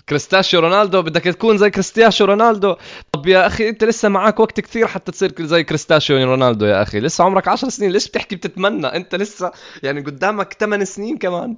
كريستاشيو 0.09 0.61
رونالدو 0.61 1.03
بدك 1.03 1.25
تكون 1.25 1.59
زي 1.59 1.71
كريستياشيو 1.71 2.27
رونالدو. 2.27 2.77
طب 3.13 3.27
يا 3.27 3.47
أخي 3.47 3.69
أنت 3.69 3.85
لسه 3.85 4.09
معك 4.09 4.41
وقت 4.41 4.61
كثير 4.61 4.87
حتى 4.87 5.13
تصير 5.13 5.33
زي 5.41 5.65
كريستاشيو 5.65 6.25
رونالدو 6.25 6.67
يا 6.67 6.83
أخي. 6.83 7.01
لسه 7.01 7.25
عمرك 7.25 7.49
10 7.49 7.69
سنين 7.69 7.91
ليش 7.91 8.09
بتحكي 8.09 8.37
بتتمنى؟ 8.37 8.87
أنت 8.87 9.15
لسه 9.15 9.53
يعني 9.83 10.01
قدامك 10.01 10.53
8 10.53 10.85
سنين 10.85 11.19
كمان. 11.19 11.57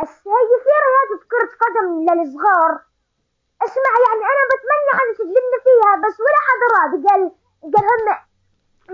هي 0.00 0.06
في 0.64 0.70
رياضة 0.84 1.24
كرة 1.30 1.50
قدم 1.62 2.00
للصغار. 2.00 2.72
اسمع 3.64 3.92
يعني 4.06 4.22
أنا 4.32 4.44
بتمنى 4.50 4.90
حد 4.98 5.08
يسجلني 5.14 5.58
فيها 5.64 5.92
بس 5.96 6.16
ولا 6.24 6.40
حدا 6.46 6.66
راضي. 6.76 6.98
قال 7.08 7.22
قال 7.74 7.84
هم 7.90 8.06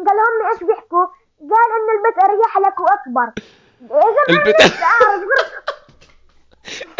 قال 0.06 0.16
هم 0.18 0.38
إيش 0.52 0.60
بيحكوا؟ 0.64 1.06
قال 1.40 1.70
إن 1.78 1.88
البيت 1.96 2.16
أريح 2.24 2.58
لك 2.58 2.80
وأكبر. 2.80 3.28
يا 3.82 3.86
زلمه 4.16 4.40
البيت- 4.40 4.60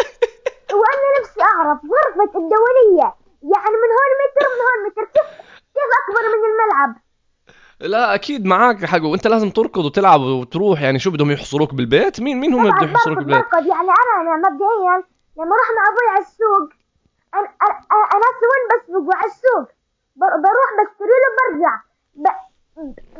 وأنا 0.73 1.19
نفسي 1.21 1.41
أعرف 1.41 1.79
غرفة 1.93 2.39
الدولية. 2.39 3.15
يعني 3.53 3.75
من 3.83 3.89
هون 3.97 4.11
متر 4.21 4.47
من 4.53 4.61
هون 4.67 4.87
متر. 4.87 5.03
كيف 5.03 5.27
كيف 5.73 5.89
أكبر 6.01 6.21
من 6.21 6.43
الملعب؟ 6.51 6.95
لا 7.79 8.15
أكيد 8.15 8.45
معك 8.45 8.85
حق. 8.85 9.03
وأنت 9.03 9.27
لازم 9.27 9.49
تركض 9.49 9.85
وتلعب 9.85 10.21
وتروح. 10.21 10.81
يعني 10.81 10.99
شو 10.99 11.11
بدهم 11.11 11.31
يحصروك 11.31 11.73
بالبيت؟ 11.73 12.21
مين 12.21 12.39
مين 12.39 12.53
هم 12.53 12.71
بدهم 12.71 12.91
يحصروك 12.91 13.17
بالبيت؟ 13.17 13.35
بركض. 13.35 13.65
يعني 13.65 13.89
أنا 13.89 14.21
أنا 14.21 14.49
مبدئيا 14.49 15.03
لما 15.37 15.55
أروح 15.55 15.69
مع 15.77 15.83
أبوي 15.89 16.09
على 16.11 16.21
السوق 16.25 16.69
أنا 17.33 17.47
أنا 18.13 18.25
وين 18.51 18.63
بسبق 18.71 19.15
على 19.15 19.31
السوق. 19.31 19.67
بر- 20.15 20.37
بروح 20.43 20.69
بشتري 20.79 21.15
له 21.23 21.29
برجع. 21.37 21.75
ب... 22.15 22.25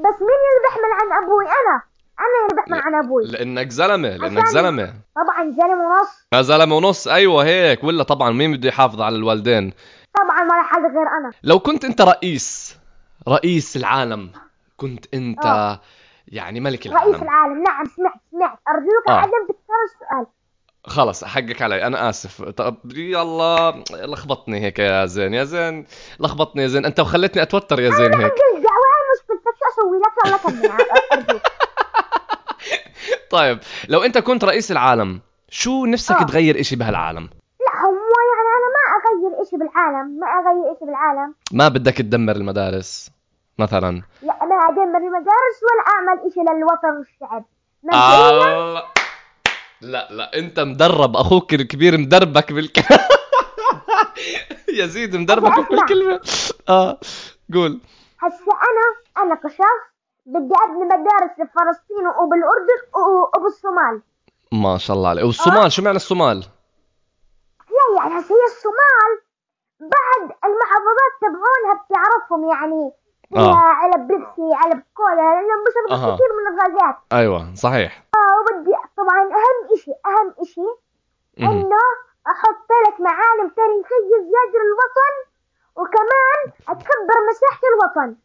بس 0.06 0.18
مين 0.22 0.40
اللي 0.50 0.62
بيحمل 0.66 0.92
عن 1.02 1.24
أبوي؟ 1.24 1.46
أنا. 1.46 1.82
أنا 2.20 2.36
اللي 2.50 2.62
بحمل 2.62 2.82
عن 2.82 3.04
أبوي. 3.06 3.24
لأنك 3.26 3.70
زلمة 3.70 4.10
لأنك 4.10 4.46
زلمة. 4.48 4.94
طبعا 5.42 5.52
زلمة 5.52 5.84
ونص. 5.88 6.46
زلمة 6.48 6.76
ونص؟ 6.76 7.08
أيوه 7.08 7.46
هيك 7.46 7.84
ولا 7.84 8.04
طبعا 8.04 8.32
مين 8.32 8.52
بده 8.58 8.70
يحافظ 8.70 9.02
على 9.02 9.16
الوالدين؟ 9.16 9.74
طبعا 10.18 10.42
ولا 10.44 10.64
حدا 10.64 10.88
غير 10.88 11.08
أنا. 11.20 11.32
لو 11.44 11.60
كنت 11.60 11.86
أنت 11.86 12.02
رئيس 12.02 12.78
رئيس 13.28 13.78
العالم 13.78 14.32
كنت 14.78 15.06
أنت 15.14 15.46
آه. 15.46 15.82
يعني 16.28 16.60
ملك 16.60 16.88
رئيس 16.88 16.96
العالم. 16.98 17.24
العالم. 17.24 17.64
نعم 17.64 17.86
سمعت 17.86 18.14
سمعت 18.32 18.60
أرجوك 18.68 19.10
آه. 19.10 19.12
عدم 19.12 19.46
تكرر 19.48 19.84
السؤال 19.94 20.26
خلص 20.86 21.24
حقك 21.24 21.62
علي. 21.62 21.88
أنا 21.88 22.10
آسف. 22.10 22.42
طب 22.42 22.78
يلا 22.96 23.84
لخبطني 23.92 24.62
هيك 24.62 24.80
يا 24.80 25.06
زين. 25.06 25.34
يا 25.34 25.44
زين 25.44 25.86
لخبطني 26.20 26.62
يا 26.62 26.68
زين. 26.68 26.86
أنت 26.86 27.00
وخلتني 27.00 27.42
أتوتر 27.42 27.80
يا 27.80 27.90
زين 27.90 28.14
هيك. 28.14 28.32
هاي 28.32 28.62
مشكلتك 29.16 29.56
شو 29.60 29.82
أسوي 29.82 30.00
لك 30.00 30.26
يلا 30.28 30.38
كمل 30.44 31.40
طيب 33.30 33.60
لو 33.90 34.04
أنت 34.04 34.18
كنت 34.18 34.44
رئيس 34.44 34.72
العالم 34.72 35.22
شو 35.54 35.86
نفسك 35.86 36.16
آه. 36.16 36.24
تغير 36.24 36.60
إشي 36.60 36.76
بهالعالم؟ 36.76 37.24
لا 37.66 37.74
هو 37.86 37.92
يعني 38.32 38.50
أنا 38.58 38.68
ما 38.76 38.84
أغير 38.98 39.42
إشي 39.42 39.58
بالعالم 39.58 40.20
ما 40.20 40.28
أغير 40.28 40.76
إشي 40.78 40.86
بالعالم. 40.86 41.34
ما 41.52 41.68
بدك 41.68 41.98
تدمر 41.98 42.36
المدارس 42.36 43.12
مثلا. 43.60 44.02
لا 44.24 44.46
ما 44.46 44.56
أدمر 44.70 44.98
المدارس 44.98 45.58
ولا 45.68 45.84
أعمل 45.94 46.28
إشي 46.32 46.40
للوطن 46.40 46.98
والشعب. 46.98 47.46
آه. 47.94 48.84
لا 49.82 50.08
لا 50.12 50.40
أنت 50.40 50.60
مدرب 50.60 51.16
أخوك 51.16 51.54
الكبير 51.54 51.98
مدربك 51.98 52.54
بالك 52.54 52.78
يزيد 54.80 55.16
مدربك 55.16 55.52
أسمع. 55.52 55.66
بالكلمة. 55.70 56.20
آه 56.70 57.00
قول. 57.54 57.80
هسه 58.20 58.52
أنا 58.52 58.86
أنا 59.26 59.36
كشخص 59.36 59.84
بدي 60.26 60.54
أبني 60.64 60.84
مدارس 60.86 61.32
بفلسطين 61.32 62.06
وبالأردن 62.24 62.82
وبالصومال. 63.38 64.02
ما 64.52 64.78
شاء 64.78 64.98
الله 64.98 65.10
عليك 65.10 65.26
والصومال 65.26 65.72
شو 65.72 65.82
معنى 65.82 65.96
الصومال؟ 65.96 66.40
لا 67.70 67.98
يعني 68.02 68.20
هسه 68.20 68.36
هي 68.36 68.44
الصومال 68.44 69.12
بعد 69.80 70.38
المحافظات 70.46 71.14
تبعونها 71.22 71.86
بتعرفهم 71.86 72.50
يعني. 72.50 72.92
فيها 73.34 73.42
آه. 73.42 73.56
علب 73.56 74.08
بيبسي 74.08 74.56
علب 74.56 74.84
كولا 74.94 75.16
لانهم 75.16 75.64
بيشربوا 75.66 76.08
أها. 76.08 76.16
كثير 76.16 76.28
من 76.38 76.48
الغازات. 76.54 76.96
أيوه 77.14 77.56
صحيح. 77.56 78.04
آه 78.16 78.34
وبدي 78.40 78.72
طبعا 78.98 79.22
أهم 79.22 79.74
إشي 79.74 79.92
أهم 80.06 80.34
مهم. 81.38 81.52
إنه 81.52 81.78
أحط 82.28 82.58
ثلاث 82.70 83.00
معالم 83.00 83.50
تاريخية 83.56 84.18
زيادة 84.20 84.60
للوطن 84.64 85.16
وكمان 85.76 86.42
اكبر 86.68 87.18
مساحة 87.30 87.62
الوطن. 87.74 88.16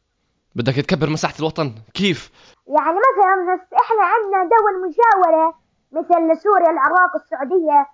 بدك 0.55 0.75
تكبر 0.75 1.11
مساحة 1.11 1.35
الوطن؟ 1.39 1.73
كيف؟ 1.95 2.31
يعني 2.67 2.99
مثلا 2.99 3.61
إحنا 3.83 4.05
عندنا 4.05 4.51
دول 4.57 4.89
مجاورة 4.89 5.55
مثل 5.97 6.43
سوريا 6.43 6.71
العراق 6.71 7.17
السعودية 7.17 7.87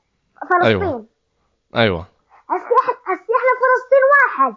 فلسطين. 0.51 0.83
أيوة. 0.83 1.07
أيوه. 1.77 2.07
هسه 2.49 2.77
إحنا 3.13 3.53
فلسطين 3.63 4.05
واحد. 4.13 4.55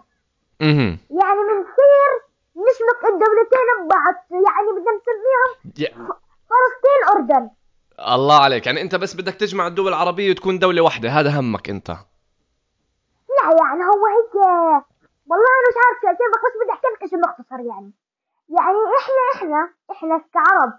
أها 0.60 0.98
يعني 1.20 1.40
من 1.48 1.62
كثير 1.62 2.10
نشبك 2.56 3.04
الدولتين 3.04 3.68
ببعض. 3.84 4.14
يعني 4.30 4.68
بدنا 4.72 4.92
نسميهم 4.96 6.08
فلسطين 6.48 7.00
أردن. 7.16 7.50
الله 8.16 8.42
عليك. 8.42 8.66
يعني 8.66 8.82
أنت 8.82 8.94
بس 8.94 9.14
بدك 9.14 9.34
تجمع 9.34 9.66
الدول 9.66 9.88
العربية 9.88 10.30
وتكون 10.30 10.58
دولة 10.58 10.82
واحدة. 10.82 11.08
هذا 11.08 11.40
همك 11.40 11.70
أنت. 11.70 11.88
لا 11.88 11.96
يعني 13.42 13.84
هو 13.84 14.06
هيك 14.06 14.34
والله 15.30 15.50
أنا 15.58 15.68
مش 15.70 15.76
عارف 15.86 16.00
شو 16.00 16.06
أسوي، 16.06 16.28
بس 16.32 16.62
بدي 16.62 16.72
أحكي 16.72 16.86
لك 16.86 17.10
شيء 17.10 17.18
مختصر 17.18 17.60
يعني. 17.60 17.92
يعني 18.48 18.78
إحنا 18.98 19.22
إحنا 19.34 19.70
إحنا 19.90 20.24
كعرب 20.34 20.72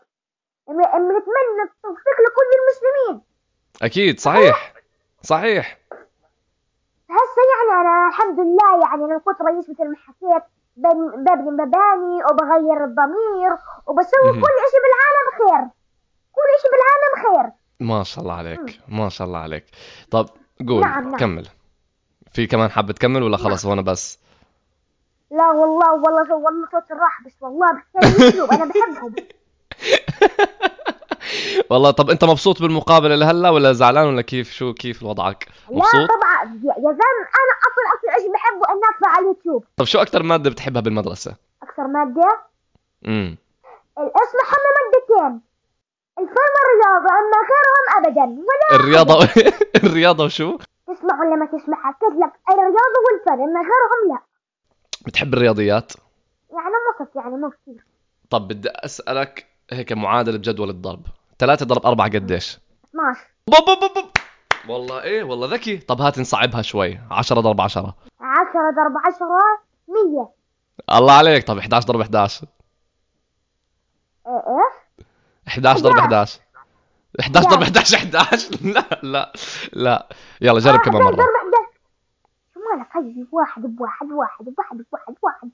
بنتمنى 0.67 1.63
التوفيق 1.63 2.17
لكل 2.25 2.49
المسلمين. 2.59 3.21
أكيد 3.81 4.19
صحيح. 4.19 4.73
صحيح. 5.21 5.77
هسه 7.09 7.41
يعني 7.53 7.81
أنا 7.81 8.07
الحمد 8.07 8.39
لله 8.39 8.81
يعني 8.89 9.05
أنا 9.05 9.17
كنت 9.25 9.41
رئيس 9.41 9.69
مثل 9.69 9.89
ما 9.89 9.95
حكيت 9.97 10.43
بن- 10.77 11.23
ببني 11.23 11.51
مباني 11.51 12.23
وبغير 12.31 12.85
الضمير 12.85 13.51
وبسوي. 13.87 14.31
كل 14.41 14.53
إشي 14.65 14.77
بالعالم 14.83 15.27
خير. 15.37 15.67
كل 16.31 16.41
إشي 16.59 16.67
بالعالم 16.71 17.13
خير. 17.35 17.51
ما 17.79 18.03
شاء 18.03 18.23
الله 18.23 18.33
عليك. 18.35 18.79
ما 18.87 19.09
شاء 19.09 19.27
الله 19.27 19.39
عليك. 19.39 19.65
طب 20.11 20.25
قول. 20.67 20.81
نعم، 20.81 21.03
نعم. 21.09 21.17
كمل. 21.17 21.47
في 22.33 22.47
كمان 22.47 22.69
حابة 22.71 22.93
تكمل 22.93 23.23
ولا 23.23 23.37
خلص 23.37 23.65
وأنا 23.65 23.81
بس؟ 23.81 24.19
لا 25.31 25.51
والله 25.51 25.93
والله 25.93 26.33
والله 26.35 26.67
صوت 26.71 26.91
الراحة 26.91 27.23
بس 27.25 27.33
والله 27.41 27.67
بحكي 27.73 28.41
أنا 28.55 28.65
بحبهم. 28.65 29.15
والله 31.69 31.91
طب 31.91 32.09
أنت 32.09 32.23
مبسوط 32.23 32.61
بالمقابلة 32.61 33.15
لهلأ 33.15 33.49
ولا 33.49 33.73
زعلان 33.73 34.07
ولا 34.07 34.21
كيف؟ 34.21 34.51
شو 34.51 34.73
كيف 34.73 35.03
وضعك؟ 35.03 35.47
لا 35.69 35.75
مبسوط؟ 35.77 35.93
طبعا 36.09 36.43
يا 36.63 36.73
زلمة 36.81 37.27
أنا 37.39 37.53
أصلا 37.67 37.85
أكثر 37.95 38.21
شيء 38.21 38.33
بحبه 38.33 38.73
إني 38.73 38.81
أطلع 38.95 39.09
على 39.09 39.19
اليوتيوب. 39.23 39.63
طب 39.77 39.85
شو 39.85 39.99
أكتر 40.01 40.23
مادة 40.23 40.49
بتحبها 40.49 40.81
بالمدرسة؟ 40.81 41.35
أكثر 41.63 41.87
مادة؟ 41.87 42.39
امم 43.07 43.37
الاسم 43.97 44.37
هم 44.47 44.63
مادتين؟ 44.77 45.41
الفن 46.19 46.53
والرياضه 46.57 47.09
أما 47.19 47.39
غيرهم 47.49 47.85
ابدا 47.97 48.43
ولا 48.43 48.79
الرياضة 48.79 49.29
الرياضة 49.83 50.23
وشو؟ 50.25 50.57
تسمع 50.87 51.19
ولا 51.21 51.35
ما 51.35 51.45
تسمع 51.45 51.77
حكيت 51.83 52.19
لك 52.19 52.31
الرياضة 52.51 52.99
والفن 53.11 53.43
أما 53.43 53.59
غيرهم 53.59 54.13
لا. 54.13 54.19
بتحب 55.05 55.33
الرياضيات؟ 55.33 55.91
يعني 56.51 56.73
وسط 57.01 57.15
يعني 57.15 57.35
مو 57.37 57.49
كثير. 57.49 57.83
طب 58.29 58.47
بدي 58.47 58.69
أسألك 58.69 59.47
هيك 59.71 59.93
معادلة 59.93 60.37
بجدول 60.37 60.69
الضرب. 60.69 61.01
ثلاثة 61.39 61.65
ضرب 61.65 61.85
أربعة 61.85 62.07
قديش؟ 62.07 62.59
12 62.89 63.19
بوب 63.47 63.79
بوب 63.79 63.91
بوب. 63.93 64.05
والله 64.69 65.03
إيه 65.03 65.23
والله 65.23 65.47
ذكي. 65.55 65.77
طب 65.77 66.01
هات 66.01 66.19
نصعبها 66.19 66.61
شوي. 66.61 66.99
10 67.11 67.39
ضرب 67.41 67.61
10 67.61 67.81
10 67.81 67.95
ضرب 68.75 68.97
10 69.05 69.27
100 69.87 70.29
الله 70.97 71.13
عليك. 71.13 71.47
طب 71.47 71.57
11 71.57 71.87
ضرب 71.87 72.01
11 72.01 72.47
إيه 74.27 74.33
إيش 75.47 75.47
11 75.47 75.79
ضرب 75.81 75.97
11 75.97 76.39
11 77.19 77.49
ضرب 77.49 77.59
لا. 77.61 77.67
11 77.67 77.97
11 77.97 78.49
لا 78.61 78.99
لا 79.03 79.33
لا. 79.73 80.07
يلا 80.41 80.59
جرب 80.59 80.79
كمان 80.79 81.01
11 81.01 81.03
مرة. 81.03 81.15
ضرب 81.15 81.35
11 81.35 81.67
شو 82.53 82.59
مالك؟ 82.59 83.15
هي 83.17 83.25
واحد 83.31 83.61
بواحد 83.61 84.11
واحد 84.11 84.45
بواحد 84.45 84.77
بواحد 84.91 85.15
واحد 85.23 85.49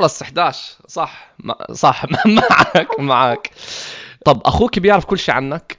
خلص 0.00 0.22
11 0.22 0.78
صح. 0.86 1.34
صح. 1.72 2.04
معك 2.26 3.00
معك. 3.00 3.50
طب 4.24 4.40
أخوك 4.46 4.78
بيعرف 4.78 5.04
كل 5.04 5.18
شيء 5.18 5.34
عنك؟ 5.34 5.78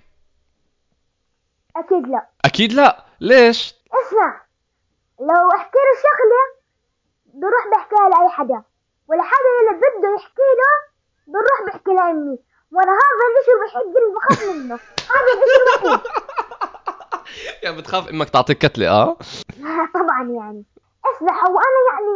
أكيد 1.75 2.07
لا. 2.07 2.27
أكيد 2.45 2.73
لا. 2.73 3.05
ليش؟ 3.19 3.75
اسمع 3.93 4.41
لو 5.19 5.51
أحكي 5.55 5.77
له 5.77 5.95
شغلة 6.03 6.59
بروح 7.33 7.67
بحكيها 7.71 8.09
لأي 8.09 8.29
حدا 8.29 8.63
والحدا 9.07 9.49
اللي 9.61 9.77
بده 9.79 10.15
يحكي 10.15 10.49
له 10.59 10.89
بروح 11.27 11.67
بحكي 11.67 11.91
لأمي. 11.91 12.37
وأنا 12.71 12.91
هذا 12.91 13.25
الإشي 13.31 13.51
الوحيد 13.51 13.97
اللي 13.97 14.15
بخاف 14.15 14.43
منه. 14.55 14.79
هذا 15.09 15.31
الإشي 15.33 15.85
الوحيد. 15.85 16.01
يعني 17.63 17.77
بتخاف 17.77 18.09
أمك 18.09 18.29
تعطيك 18.29 18.57
كتلة 18.57 18.89
آه؟ 18.89 19.17
طبعا 19.99 20.23
يعني. 20.23 20.63
اسمع 21.05 21.33
هو 21.47 21.59
أنا 21.59 21.79
يعني 21.91 22.11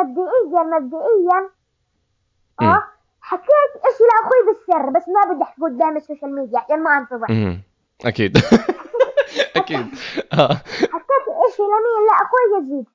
مبدئيا 0.00 0.62
مبدئيا. 0.62 1.50
آه 2.62 2.84
حكيت 3.20 3.75
اشي 3.96 4.04
لاخوي 4.04 4.54
بالسر 4.54 4.90
بس 4.90 5.08
ما 5.08 5.32
بدي 5.34 5.42
أحكي 5.42 5.62
قدام 5.62 5.96
ال 5.96 6.01
social 6.01 6.34
media 6.34 6.58
عشان 6.58 6.82
ما 6.82 6.98
انفضح. 6.98 7.30
أكيد. 8.04 8.36
أكيد. 9.56 9.86
حكيت 10.92 11.26
إشي 11.46 11.62
لمين؟ 11.62 12.06
لاخوي 12.08 12.58
يزيد. 12.58 12.86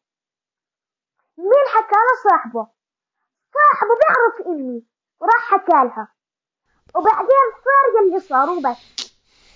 مين 1.38 1.66
حكى 1.76 1.96
له؟ 1.96 2.30
صاحبه. 2.30 2.68
صاحبه 3.54 3.90
بيعرف 4.02 4.48
امي 4.48 4.84
وراح 5.20 5.42
حكى 5.52 5.72
لها. 5.72 6.08
وبعدين 6.96 7.48
صار 7.66 8.06
يلي 8.08 8.20
صار 8.20 8.50
وبس. 8.50 9.12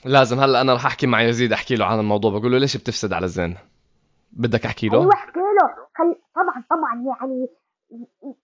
لازم 0.05 0.39
هلأ 0.39 0.61
أنا 0.61 0.73
رح 0.73 0.85
أحكي 0.85 1.07
مع 1.07 1.21
يزيد 1.21 1.53
أحكي 1.53 1.75
له 1.75 1.85
عن 1.85 1.99
الموضوع. 1.99 2.31
بقول 2.31 2.51
له 2.51 2.57
ليش 2.57 2.77
بتفسد 2.77 3.13
على 3.13 3.25
الزين 3.25 3.57
بدك 4.31 4.65
أحكي 4.65 4.87
له؟ 4.87 5.01
أيوه 5.01 5.13
أحكي 5.13 5.39
له. 5.39 5.75
خل... 5.95 6.15
طبعا 6.35 6.63
طبعا 6.69 7.15
يعني 7.19 7.47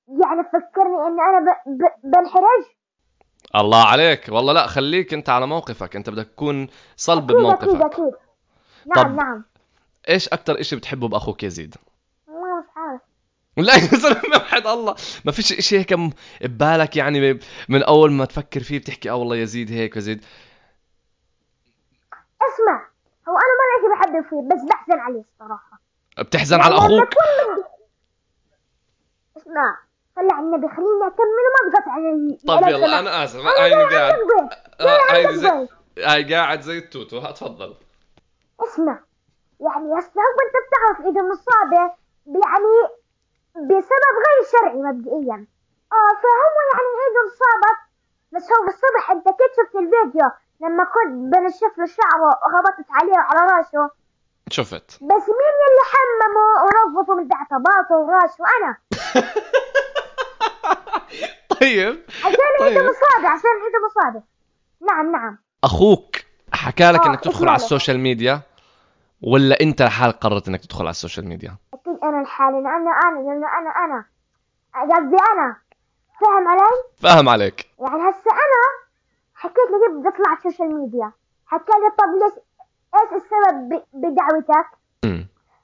يعني 0.08 0.44
فكرني 0.44 1.08
إني 1.08 1.22
أنا 1.22 1.40
ب... 1.40 1.70
ب... 1.70 1.84
بنحرج. 2.04 2.81
الله 3.56 3.86
عليك. 3.86 4.30
والله 4.30 4.54
لا 4.54 4.68
خليك 4.68 5.14
انت 5.14 5.30
على 5.30 5.48
موقفك. 5.48 5.96
انت 5.96 6.10
بدك 6.10 6.28
تكون 6.28 6.68
صلب 6.98 7.32
أكيد 7.32 7.46
أكيد 7.46 7.70
بموقفك. 7.70 7.94
أكيد. 7.94 8.14
نعم 8.86 9.04
طب. 9.04 9.16
نعم. 9.16 9.44
إيش 10.10 10.30
أكتر 10.30 10.60
إشي 10.60 10.76
بتحبه 10.76 11.08
بأخوك 11.08 11.44
يزيد 11.44 11.76
والله 12.28 12.60
مش 12.60 12.66
عارف. 12.76 13.02
لا 13.58 13.76
يا 13.76 13.98
زلمه 13.98 14.38
وحد 14.38 14.68
الله. 14.68 14.96
ما 15.26 15.32
فيش 15.32 15.54
إشي 15.54 15.80
هيك 15.80 15.94
ببالك 16.42 16.98
يعني 16.98 17.40
من 17.70 17.84
أول 17.84 18.12
ما 18.12 18.26
تفكر 18.26 18.64
فيه 18.64 18.80
بتحكي 18.80 19.10
آه 19.10 19.16
والله 19.16 19.36
يزيد 19.36 19.72
هيك 19.72 19.98
يزيد 19.98 20.26
اسمع 22.42 22.88
هو 23.30 23.38
أنا 23.38 23.54
ما 23.58 23.82
شيء 23.82 23.90
بحب 23.96 24.30
فيه 24.30 24.56
بس 24.56 24.62
بحزن 24.70 25.00
عليه 25.00 25.24
الصراحه 25.34 25.82
بتحزن 26.20 26.60
على 26.62 26.76
لما 26.76 26.86
أخوك؟ 26.86 27.10
اسمع. 29.38 29.78
صلي 30.22 30.34
على 30.34 30.46
النبي 30.46 30.68
خليني 30.68 31.08
أكمل 31.08 31.46
وما 31.48 31.74
تقطع 31.74 31.92
علي. 31.92 32.38
طب 32.48 32.68
يلا. 32.70 33.00
أنا 33.00 33.24
آسف. 33.24 33.40
أنا 33.40 33.52
قاعد 33.52 33.72
آه، 33.72 35.14
هيني 35.14 35.28
عندك 35.28 35.32
زي 35.32 35.68
هاي 36.06 36.34
قاعد 36.34 36.62
زي 36.62 36.78
التوتو. 36.78 37.20
تفضل. 37.32 37.76
اسمع. 38.60 39.00
يعني 39.60 40.00
هسه 40.00 40.22
أنت 40.44 40.56
بتعرف 40.68 41.06
ايده 41.06 41.22
مصابة 41.22 41.94
يعني 42.28 42.74
بسبب 43.56 44.14
غير 44.26 44.48
شرعي 44.52 44.82
مبدئيا. 44.82 45.48
آه 45.94 46.14
فهو 46.22 46.56
يعني 46.74 46.92
ايده 47.02 47.22
انصابت 47.26 47.80
بس 48.32 48.52
هو 48.52 48.66
بالصبح 48.66 49.12
أنت 49.12 49.26
كنت 49.26 49.52
شفت 49.58 49.76
الفيديو 49.76 50.30
لما 50.62 50.84
كنت 50.84 51.36
بنشف 51.36 51.78
له 51.78 51.86
شعره 51.86 52.28
وخبطت 52.46 52.86
عليه 52.92 53.12
وعلى 53.14 53.52
راسه. 53.58 53.90
شفت. 54.50 54.92
بس 55.02 55.24
مين 55.40 55.56
يلي 55.64 55.84
حممه 55.92 56.46
ونظفه 56.64 57.16
من 57.16 57.28
تحت 57.28 57.50
باطه 57.54 57.96
وراسه 57.96 58.44
أنا. 58.60 58.78
طيب. 61.62 62.00
عشان 62.20 62.38
طيب. 62.60 62.78
مصابه 62.78 63.28
عشان 63.30 63.50
ايده 63.66 63.80
مصابه 63.90 64.24
نعم 64.90 65.12
نعم. 65.12 65.38
أخوك 65.64 66.16
حكى 66.54 66.92
لك 66.92 67.00
آه، 67.02 67.06
إنك 67.10 67.20
تدخل 67.20 67.48
على 67.48 67.58
لي. 67.58 67.64
ال 67.64 67.69
social 67.69 68.00
media 68.00 68.42
ولا 69.22 69.60
أنت 69.62 69.82
لحالك 69.82 70.16
قررت 70.16 70.48
إنك 70.48 70.62
تدخل 70.66 70.82
على 70.82 70.90
ال 70.90 70.95
social 70.95 71.28
media؟ 71.28 71.56
أكيد 71.74 71.98
أنا 72.04 72.24
لحالي 72.24 72.58
أنا 72.58 72.68
أنا 73.06 73.20
لأنه 73.20 73.48
أنا 73.60 73.70
أنا. 73.86 74.06
قصدي 74.76 75.18
أنا. 75.34 75.56
فاهم 76.22 76.48
علي؟ 76.48 76.62
فاهم 77.02 77.30
عليك. 77.30 77.68
يعني 77.80 77.96
هسه 78.10 78.32
أنا 78.32 78.62
حكيت 79.36 79.56
كيف 79.56 79.98
بدي 80.00 80.08
اطلع 80.08 80.28
على 80.30 80.38
ال 80.38 80.43
social 80.43 80.76
media. 80.76 81.12
حكى 81.48 81.72
لي 81.72 81.90
طب 81.98 82.10
ليش 82.24 82.34
إيش 82.96 83.24
السبب 83.24 83.82
بدعوتك. 83.94 84.68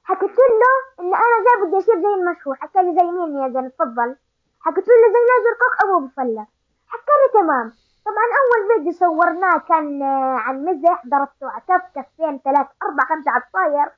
حكيت 0.04 0.30
له 0.30 0.74
إن 1.00 1.06
أنا 1.06 1.36
جاي 1.44 1.66
بدي 1.68 1.78
اصير 1.78 1.94
زي 1.94 2.14
المشهور 2.22 2.56
حكى 2.56 2.78
لي 2.78 2.94
زي 3.00 3.06
مين 3.06 3.42
يا 3.42 3.48
زلمة؟ 3.48 3.68
تفضل. 3.68 4.16
حكيت 4.60 4.84
له 4.88 4.94
زي 5.14 5.22
ناجر 5.30 5.54
كوك 5.62 5.74
أبو 5.84 6.06
بفلة. 6.06 6.46
حكى 6.92 7.14
لي 7.20 7.40
تمام. 7.40 7.72
طبعا 8.06 8.26
أول 8.40 8.60
فيديو 8.78 8.92
صورناه 8.92 9.58
كان 9.68 10.02
آه، 10.02 10.36
عن 10.44 10.64
مزح 10.64 11.02
ضربته 11.12 11.46
على 11.52 11.62
كف 11.68 11.84
كفين 11.94 12.40
ثلاث 12.44 12.66
أربع 12.82 13.02
خمسة 13.10 13.30
على 13.30 13.42
الطاير. 13.46 13.88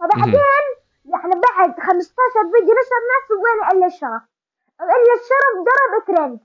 وبعدين 0.00 0.66
يعني 1.12 1.34
بعد 1.46 1.70
15 1.80 2.42
فيديو 2.52 2.74
نشرناه 2.80 3.20
سوينا 3.28 3.72
إلا 3.72 3.86
الشرف 3.86 4.22
إلا 4.80 5.14
الشرف 5.20 5.54
ضرب 5.68 5.92
ترند. 6.06 6.40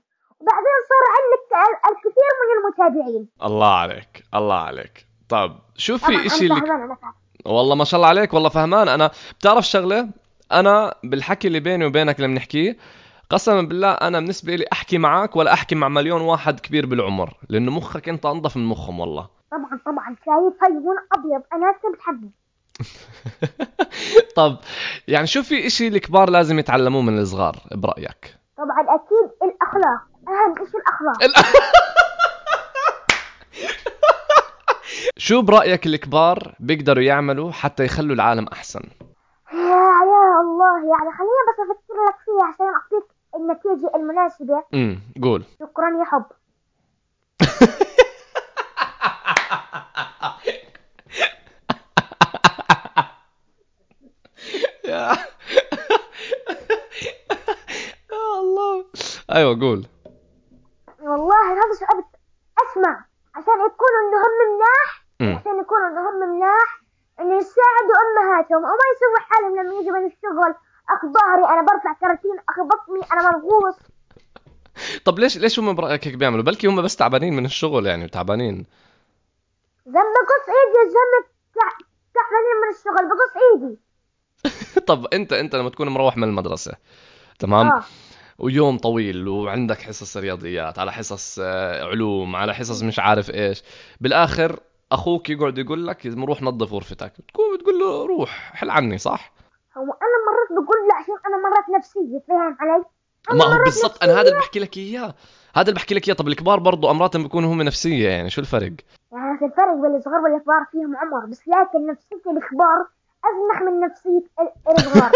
بعدين 0.48 0.76
صار 0.90 1.04
عندك 1.16 1.68
ال- 1.68 1.90
الكثير 1.90 2.32
من 2.40 2.48
المتابعين. 2.58 3.28
الله 3.42 3.74
عليك 3.74 4.22
الله 4.34 4.58
عليك. 4.58 5.06
طب 5.28 5.58
شو 5.76 5.96
طبعا 5.96 6.10
في 6.18 6.26
اشي 6.26 6.44
اللي 6.46 6.96
والله 7.46 7.74
ما 7.74 7.84
شاء 7.84 7.98
الله 7.98 8.08
عليك 8.08 8.34
والله 8.34 8.48
فهمان. 8.48 8.88
أنا 8.88 9.10
بتعرف 9.38 9.64
شغلة؟ 9.64 10.08
أنا 10.52 10.94
بالحكي 11.04 11.48
اللي 11.48 11.60
بيني 11.60 11.86
وبينك 11.86 12.16
اللي 12.16 12.28
بنحكيه 12.28 12.76
قسما 13.30 13.62
بالله 13.62 13.90
أنا 13.92 14.18
بالنسبة 14.18 14.54
لي 14.56 14.64
أحكي 14.72 14.98
معك 14.98 15.36
ولا 15.36 15.52
أحكي 15.52 15.74
مع 15.74 15.88
مليون 15.88 16.20
واحد 16.20 16.60
كبير 16.60 16.86
بالعمر 16.86 17.34
لأنه 17.48 17.70
مخك 17.72 18.08
أنت 18.08 18.26
أنظف 18.26 18.56
من 18.56 18.64
مخهم 18.64 19.00
والله. 19.00 19.28
طبعا 19.52 19.80
طبعا. 19.86 20.16
شايف 20.26 20.70
هيون 20.70 20.96
أبيض. 21.12 21.42
أنا 21.52 21.74
بتحمل 21.94 22.30
طب 24.36 24.56
يعني 25.08 25.26
شو 25.26 25.42
في 25.42 25.66
إشي 25.66 25.88
الكبار 25.88 26.30
لازم 26.30 26.58
يتعلموه 26.58 27.02
من 27.02 27.18
الصغار 27.18 27.56
برأيك؟ 27.72 28.36
طبعا 28.58 28.80
أكيد 28.94 29.30
الأخلاق. 29.42 30.00
أهم 30.28 30.54
شيء 30.70 30.80
الأخلاق. 30.80 31.22
ال- 31.24 31.34
شو 35.16 35.42
برأيك 35.42 35.86
الكبار 35.86 36.54
بيقدروا 36.60 37.02
يعملوا 37.02 37.52
حتى 37.52 37.84
يخلوا 37.84 38.14
العالم 38.14 38.46
أحسن؟ 38.52 38.80
يا 39.52 39.58
يا 40.12 40.40
الله 40.40 40.76
يعني 40.76 41.10
خليني 41.18 41.42
بس 41.48 41.58
أفكر 41.60 41.94
لك 42.08 42.16
فيها 42.24 42.46
عشان 42.54 42.66
أعطيك 42.66 43.08
النتيجة 43.36 43.90
المناسبة 43.94 44.64
امم 44.74 44.98
قول. 45.22 45.44
شكرا 45.60 45.88
يا 46.00 46.04
حب 46.04 46.24
يا. 54.84 55.12
الله. 58.12 58.84
أيوه 59.34 59.60
قول. 59.60 59.86
والله 61.00 61.52
هذا 61.52 61.72
سؤال 61.78 62.04
أسمع. 62.62 63.04
عشان 63.34 63.54
يكونوا 63.66 64.00
انه 64.02 64.16
هم 64.26 64.34
مناح 64.42 65.04
عشان 65.40 65.60
يكونوا 65.60 65.88
انه 65.88 66.10
هم 66.10 66.14
مناح 66.36 66.80
إنه 67.20 67.34
يساعدوا 67.36 67.96
أمهاتهم. 68.06 68.58
وما 68.64 68.84
يسووا 68.94 69.20
حالهم 69.28 69.56
لما 69.56 69.74
يجوا 69.80 69.98
من 69.98 70.06
الشغل. 70.06 70.54
أخ 70.96 71.04
ظهري 71.04 71.52
أنا 71.54 71.62
برفع 71.66 71.92
كراتين 72.00 72.36
أخ 72.48 72.56
بطني 72.60 73.12
أنا 73.12 73.30
منغوص 73.30 73.76
طب 75.04 75.18
ليش 75.18 75.38
ليش 75.38 75.58
هم 75.58 75.74
برايك 75.74 76.06
هيك 76.08 76.14
بيعملوا؟ 76.14 76.42
بلكي 76.44 76.66
هم 76.66 76.82
بس 76.82 76.96
تعبانين 76.96 77.34
من 77.36 77.44
الشغل 77.44 77.86
يعني 77.86 78.08
تعبانين. 78.08 78.66
زم 79.86 79.92
بقص 79.92 80.46
إيدي 80.48 80.94
تع- 81.54 81.86
تعبانين 82.14 82.56
من 82.62 82.70
الشغل 82.74 83.08
بقص 83.08 83.34
إيدي. 83.52 83.78
طب 84.88 85.06
انت 85.12 85.32
أنت 85.32 85.54
لما 85.56 85.70
تكون 85.70 85.88
مروح 85.88 86.16
من 86.16 86.24
المدرسة 86.24 86.72
تمام؟ 87.38 87.66
آه. 87.66 87.82
ويوم 88.38 88.78
طويل 88.78 89.28
وعندك 89.28 89.82
حصص 89.82 90.16
رياضيات 90.16 90.78
على 90.78 90.92
حصص 90.92 91.38
آه، 91.42 91.84
علوم 91.84 92.36
على 92.36 92.54
حصص 92.54 92.82
مش 92.82 92.98
عارف 92.98 93.30
إيش 93.30 93.62
بالآخر 94.00 94.60
أخوك 94.92 95.30
يقعد 95.30 95.58
يقول 95.58 95.86
لك 95.86 96.06
روح 96.06 96.42
نظف 96.42 96.72
غرفتك 96.72 97.12
تكون 97.28 97.56
بتقول 97.56 97.78
له 97.78 98.06
روح 98.06 98.52
حل 98.54 98.70
عني 98.70 98.98
صح؟ 98.98 99.32
هو 99.78 99.82
أنا 99.82 100.19
بقول 100.50 100.88
لا 100.88 100.94
عشان 100.94 101.14
أنا 101.26 101.36
مرات 101.48 101.78
نفسية 101.78 102.22
فاهم 102.28 102.56
علي؟ 102.60 102.84
ما 103.32 103.44
هو 103.44 103.64
بالضبط 103.64 104.02
أنا 104.04 104.12
هذا 104.12 104.20
اللي. 104.28 104.38
بحكي 104.40 104.58
لك 104.60 104.76
إياه. 104.76 105.14
هذا 105.54 105.62
اللي 105.68 105.74
بحكي 105.74 105.94
لك 105.94 106.08
إياه. 106.08 106.14
طب 106.16 106.28
الكبار 106.28 106.58
برضو 106.58 106.90
امرات 106.90 107.16
بيكونوا 107.16 107.52
هم 107.52 107.62
نفسية 107.62 108.08
يعني 108.08 108.30
شو 108.30 108.40
الفرق؟ 108.40 108.72
يعني 109.12 109.38
في 109.38 109.44
الفرق 109.44 109.74
بين 109.74 109.96
الصغار 109.96 110.20
والكبار 110.20 110.64
فيهم 110.72 110.96
عمر 110.96 111.26
بس 111.26 111.40
لكن 111.48 111.86
نفسية 111.86 112.16
الكبار 112.30 112.86
أزنخ 113.24 113.62
من 113.62 113.80
نفسية 113.80 114.22
ال- 114.40 114.72
الصغار. 114.78 115.10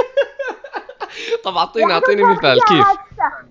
طب 1.44 1.56
اعطيني 1.56 1.82
يعني 1.90 1.94
أعطيني 1.94 2.22
مثال. 2.24 2.60
كيف؟ 2.64 2.86
هسه- 2.86 3.48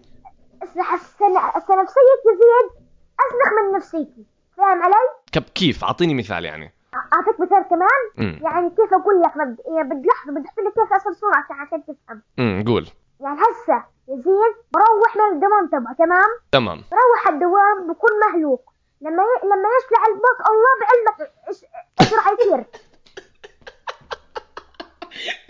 هسه 0.61 0.95
هسه 0.95 1.39
هسه 1.39 1.81
نفسية 1.81 2.13
يزيد 2.31 2.83
أزنخ 3.19 3.53
من 3.61 3.77
نفسيتي. 3.77 4.25
فاهم 4.57 4.83
علي؟ 4.83 5.43
كيف؟ 5.55 5.83
أعطيني 5.83 6.13
مثال 6.13 6.45
يعني. 6.45 6.73
أعطيك 7.13 7.39
مثال 7.39 7.63
كمان؟ 7.69 8.38
يعني 8.43 8.69
كيف 8.69 8.93
أقول 8.93 9.21
لك 9.21 9.38
مبدئيا 9.38 9.83
بدي 9.83 10.07
لحظة 10.07 10.31
بدي 10.31 10.47
أحكي 10.47 10.62
لك 10.62 10.73
كيف 10.73 10.93
أصل 10.93 11.15
صورة 11.15 11.45
عشان 11.50 11.83
تفهم. 11.85 12.21
امم 12.39 12.63
قول. 12.67 12.88
يعني 13.19 13.38
هسه 13.39 13.83
يزيد 14.07 14.55
بروح 14.73 15.15
من 15.15 15.35
الدوام 15.35 15.68
تبعه 15.68 15.94
تمام؟ 15.96 16.29
تمام. 16.51 16.83
بروح 16.91 17.27
الدوام 17.27 17.87
بكون 17.94 18.09
مهلوك. 18.27 18.70
لما 19.01 19.24
ي... 19.24 19.46
لما 19.46 19.68
يشلع 19.77 20.05
الباص 20.07 20.37
الله 20.50 20.72
بعلمك 20.81 21.31
إيش 21.50 21.65
إيش 22.01 22.13
راح 22.13 22.27
يصير. 22.31 22.65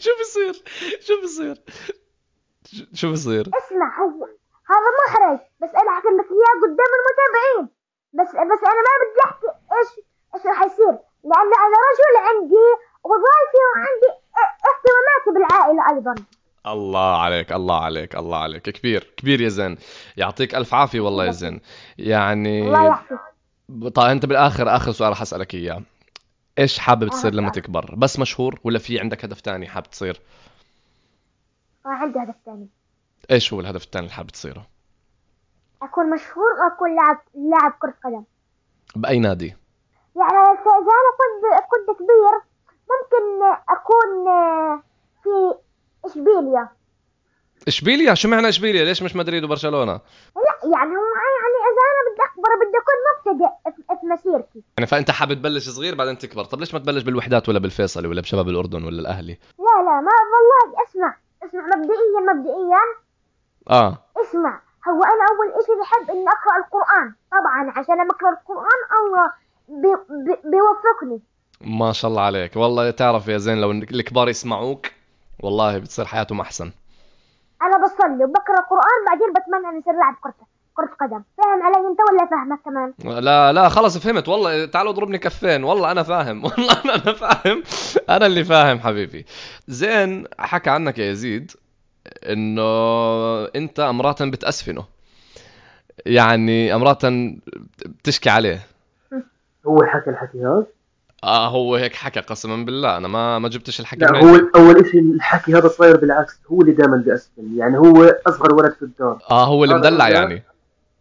شو 0.04 0.10
بصير 0.22 0.54
شو 1.00 1.22
بصير 1.24 1.56
شو- 2.94 3.12
بصير 3.12 3.42
اسمع 3.58 4.00
هو 4.02 4.26
هذا 4.70 4.90
محرج 5.08 5.40
بس 5.62 5.70
أنا 5.70 5.92
احكي 5.92 6.08
لك 6.08 6.26
إياه 6.32 6.56
قدام 6.64 6.92
المتابعين. 7.00 7.70
بس 8.14 8.28
بس 8.30 8.64
أنا 8.68 8.82
ما 8.88 8.94
بدي 9.02 9.22
أحكي 9.26 9.48
إيش 9.48 10.06
إيش 10.36 10.46
راح 10.46 10.64
يصير. 10.64 10.98
لأن 11.24 11.52
أنا 11.66 11.78
رجل 11.90 12.28
عندي 12.28 12.68
وظائفي 13.04 13.60
وعندي 13.76 14.20
اه- 14.38 14.56
اهتماماتي 14.70 15.30
بالعائلة 15.48 15.98
أيضا. 15.98 16.16
الله 16.68 17.22
عليك 17.22 17.52
الله 17.52 17.84
عليك 17.84 18.16
الله 18.16 18.38
عليك. 18.38 18.62
كبير 18.70 19.14
كبير 19.18 19.42
يا 19.42 19.50
زين. 19.50 19.78
يعطيك 20.18 20.56
ألف 20.56 20.74
عافية 20.74 21.00
والله 21.00 21.26
يا 21.26 21.32
زين. 21.32 21.62
يعني 21.98 22.68
الله 22.68 22.88
يحفظك. 22.88 23.20
طيب 23.96 24.10
أنت 24.10 24.26
بالآخر 24.26 24.76
آخر 24.76 24.92
سؤال 24.92 25.16
حسألك 25.16 25.54
إياه. 25.56 25.82
إيش 26.60 26.80
حابب 26.80 27.08
تصير 27.08 27.32
آه، 27.32 27.36
لما 27.36 27.48
آه. 27.48 27.52
تكبر؟ 27.52 27.96
بس 27.96 28.20
مشهور 28.20 28.60
ولا 28.64 28.80
في 28.80 29.00
عندك 29.00 29.26
هدف 29.26 29.42
تاني 29.42 29.68
حابب 29.68 29.88
تصير؟ 29.90 30.22
عندي 31.86 32.20
هدف 32.20 32.36
ثاني 32.46 32.68
إيش 33.32 33.54
هو 33.54 33.60
الهدف 33.60 33.84
الثاني 33.84 34.06
اللي 34.06 34.16
حابب 34.16 34.30
تصيره؟ 34.30 34.68
أكون 35.82 36.10
مشهور 36.10 36.46
وأكون 36.64 36.96
لاعب 36.96 37.18
لاعب 37.36 37.72
كرة 37.80 37.94
قدم. 38.06 38.24
بأي 38.96 39.20
نادي؟ 39.20 39.56
يعني 40.16 40.32
اذا 40.32 40.94
أنا 41.00 41.12
كنت 41.20 41.64
كنت 41.72 41.98
كبير 41.98 42.34
ممكن 42.92 43.56
أكون 43.70 44.28
آه، 44.28 44.84
في 45.24 45.56
إشبيليا. 46.06 46.70
إشبيليا؟ 47.68 48.14
شو 48.14 48.28
معنى 48.30 48.50
إشبيليا؟ 48.50 48.86
ليش 48.86 49.04
مش 49.04 49.16
مدريد 49.16 49.44
وبرشلونة؟ 49.44 49.92
لا 50.36 50.56
يعني 50.64 50.90
هو 50.98 51.04
يعني 51.36 51.58
اذا 51.70 51.84
أنا 51.90 52.02
بدي 52.12 52.22
أكبر 52.32 52.50
بدي 52.66 52.78
أكون 52.78 52.96
مبتدئ 53.10 53.74
في- 53.76 54.08
مسيرتي. 54.14 54.64
يعني 54.78 54.88
فأنت 54.88 55.12
حابب 55.12 55.34
تبلش 55.34 55.70
صغير 55.70 55.96
بعدين 55.96 56.18
تكبر. 56.18 56.44
طب 56.46 56.60
ليش 56.60 56.74
ما 56.74 56.80
تبلش 56.80 57.04
بالوحدات 57.04 57.50
ولا 57.50 57.60
بالفيصلي 57.60 58.08
ولا 58.08 58.22
بشباب 58.22 58.48
الأردن 58.50 58.84
ولا 58.86 59.00
الأهلي؟ 59.02 59.38
لا 59.60 59.84
لا 59.84 60.02
ما 60.02 60.12
والله 60.34 60.84
اسمع 60.88 61.16
اسمع 61.44 61.66
مبدئيا 61.78 62.34
مبدئيا. 62.34 62.80
آه. 63.70 63.98
اسمع 64.22 64.62
هو 64.90 65.04
أنا 65.04 65.24
أول 65.32 65.62
إشي 65.64 65.72
بحب 65.82 66.10
إني 66.12 66.26
أقرأ 66.30 66.58
القرآن. 66.66 67.16
طبعا 67.32 67.80
عشان 67.80 67.96
لما 67.96 68.12
اقرا 68.12 68.30
القرآن 68.30 68.80
الله 69.02 69.32
بيوفقني. 70.44 71.22
ما 71.62 71.92
شاء 71.92 72.12
الله 72.12 72.22
عليك. 72.22 72.56
والله 72.56 72.92
تعرف 72.92 73.28
يا 73.28 73.38
زين 73.38 73.62
لو 73.62 73.72
الكبار 73.72 74.30
يسمعوك 74.30 74.88
والله 75.40 75.78
بتصير 75.78 76.06
حياتهم 76.06 76.42
أحسن. 76.42 76.72
أنا 77.62 77.86
بصلي 77.86 78.24
وبقرأ 78.24 78.60
القران 78.60 79.06
بعدين 79.08 79.28
بتمنى 79.34 79.70
إني 79.70 79.80
أصير 79.80 79.94
لاعب 79.94 80.16
كره 80.24 80.34
كرة 80.74 80.90
قدم. 81.02 81.24
فاهم 81.38 81.64
علي 81.64 81.88
أنت 81.88 82.00
ولا 82.12 82.30
فاهمك 82.32 82.60
كمان؟ 82.66 83.24
لا 83.24 83.54
لا 83.54 83.70
خلص 83.70 83.98
فهمت. 83.98 84.30
والله 84.30 84.66
تعالوا 84.66 84.92
اضربني 84.92 85.18
كفين. 85.18 85.64
والله 85.64 85.92
أنا 85.92 86.04
فاهم. 86.04 86.44
والله 86.46 86.74
أنا 86.86 86.96
أنا 86.96 87.14
فاهم. 87.14 87.64
أنا 88.10 88.26
اللي 88.26 88.44
فاهم 88.44 88.80
حبيبي. 88.80 89.26
زين 89.68 90.28
حكى 90.40 90.70
عنك 90.70 91.00
يا 91.00 91.12
يزيد 91.12 91.52
إنه 92.24 92.64
أنت 93.56 93.80
امراتا 93.80 94.26
بتأسفنه. 94.26 94.86
يعني 96.06 96.76
امراتا 96.76 97.38
بتشكي 97.86 98.30
عليه. 98.30 98.60
هو 99.68 99.84
حكى 99.84 100.10
الحكي 100.10 100.40
هذا؟ 100.46 100.66
آه 101.24 101.48
هو 101.48 101.76
هيك 101.76 101.96
حكى 101.96 102.20
قسما 102.20 102.66
بالله. 102.66 102.98
أنا 102.98 103.08
ما 103.08 103.40
ما 103.40 103.50
جبتش 103.50 103.80
الحكي 103.80 104.00
لا 104.00 104.24
هو. 104.24 104.36
أول 104.56 104.86
شيء 104.86 105.02
الحكي 105.02 105.56
هذا 105.56 105.68
صاير 105.68 105.98
بالعكس. 105.98 106.40
هو 106.52 106.62
اللي 106.62 106.72
دائما 106.72 106.98
بيأسفل 106.98 107.58
يعني 107.58 107.78
هو 107.78 108.04
أصغر 108.28 108.56
ولد 108.56 108.72
في 108.72 108.82
الدار. 108.82 109.20
آه 109.32 109.46
هو 109.46 109.64
اللي 109.64 109.76
مدلع 109.76 110.10
يعني. 110.10 110.44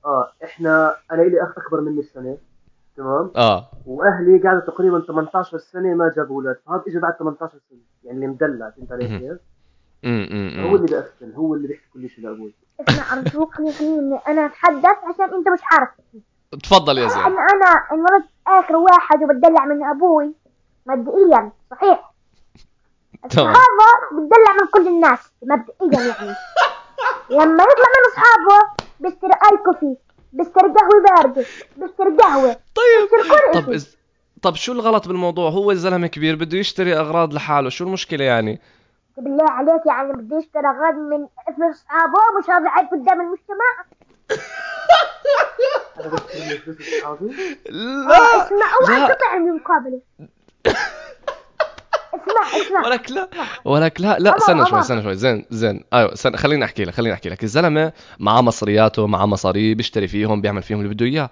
آه 0.05 0.33
إحنا 0.45 0.97
أنا 1.13 1.23
لي 1.23 1.43
أخ 1.43 1.59
أكبر 1.59 1.81
مني 1.81 2.01
بسنة. 2.01 2.37
تمام؟ 2.97 3.31
آه. 3.37 3.71
وأهلي 3.87 4.39
قعدوا 4.39 4.61
تقريبا 4.61 5.01
18 5.01 5.59
سنة 5.59 5.95
ما 5.95 6.13
جابوا 6.17 6.37
أولاد. 6.37 6.57
فهذا 6.67 6.83
اجى 6.89 6.99
بعد 6.99 7.15
18 7.15 7.53
سنة. 7.71 7.79
يعني 8.05 8.17
اللي 8.17 8.27
مدلع 8.27 8.71
فهمت 8.71 8.93
علي. 8.93 9.19
كيف؟ 9.19 9.39
امم 10.05 10.61
هو. 10.61 10.77
اللي 10.77 10.87
بيأسفل 10.87 11.33
هو 11.37 11.55
اللي 11.55 11.69
بيحكي 11.69 11.87
كل 11.95 12.09
شيء 12.09 12.25
لابوي 12.25 12.55
اسمع 12.81 13.19
ارجوك 13.19 13.55
خليني 13.55 14.19
أنا 14.29 14.47
أتحدث 14.47 14.87
عشان 14.87 15.35
أنت 15.35 15.49
مش 15.49 15.61
عارف. 15.73 15.89
تفضل 16.63 16.99
يا 16.99 17.09
زين. 17.09 17.23
أنا 17.23 17.87
انولدت 17.93 18.29
آخر 18.47 18.77
واحد 18.77 19.23
وبتدلع 19.23 19.65
من 19.65 19.85
أبوي. 19.85 20.35
مبدئيا 20.87 21.53
صحيح. 21.71 22.13
هذا 23.37 23.89
بتدلع 24.13 24.53
من 24.61 24.69
كل 24.75 24.89
الناس 24.89 25.33
مبدئيا 25.43 26.01
يعني. 26.01 26.35
لما 27.31 27.63
يطلع 27.65 27.89
من 27.95 28.13
أصحابه 28.13 28.85
بيشتري 29.01 29.33
أي 29.33 29.57
كوفي 29.65 29.97
بيشتري 30.33 30.73
قهوة 30.73 31.03
باردة 31.09 31.45
بيشتري 31.77 32.17
قهوة 32.17 32.53
طيب. 32.53 33.11
بيشتري 33.11 33.53
كل 33.53 33.61
طب 33.61 33.71
إز... 33.73 33.97
طب 34.43 34.55
شو 34.55 34.73
الغلط 34.73 35.09
بالموضوع؟ 35.09 35.51
هو 35.51 35.75
زلمة 35.75 36.07
كبير 36.07 36.37
بده 36.37 36.59
يشتري 36.59 36.97
أغراض 36.97 37.35
لحاله 37.35 37.69
شو 37.69 37.85
المشكلة 37.85 38.25
يعني؟ 38.25 38.61
بالله 39.17 39.51
عليك 39.51 39.87
يعني 39.87 40.13
بده 40.13 40.39
يشتري 40.39 40.69
أغراض 40.69 40.95
من 40.95 41.27
أصحابه 41.71 42.19
مش 42.39 42.51
هذا 42.51 42.69
عيب 42.69 42.87
قدام 42.87 43.21
المجتمع. 43.21 43.85
لا. 47.71 48.17
اسمع 48.43 48.67
اوعى 48.83 49.01
لا. 49.01 49.09
تقطع 49.09 49.35
المقابلة 49.37 50.01
اسمع 52.15 52.61
اسمع. 52.63 52.87
ولك 52.87 53.11
لا 53.11 53.29
ولك 53.65 54.01
لا 54.01 54.19
لا 54.19 54.37
استنى 54.37 54.67
شوي. 54.67 54.81
استنى 54.81 55.03
شوي. 55.03 55.15
زين 55.15 55.45
زين. 55.51 55.85
أيوه 55.93 56.13
استنى 56.13 56.37
خليني 56.37 56.65
أحكي 56.65 56.85
لك 56.85 56.95
خليني 56.95 57.15
أحكي 57.15 57.29
لك. 57.29 57.43
الزلمة 57.45 57.93
معاه 58.19 58.41
مصرياته 58.43 59.07
معاه 59.07 59.27
مصاري 59.27 59.75
بيشتري 59.75 60.09
فيهم 60.09 60.41
بيعمل 60.41 60.63
فيهم 60.63 60.81
اللي 60.81 60.95
بده 60.95 61.07
إياه. 61.07 61.31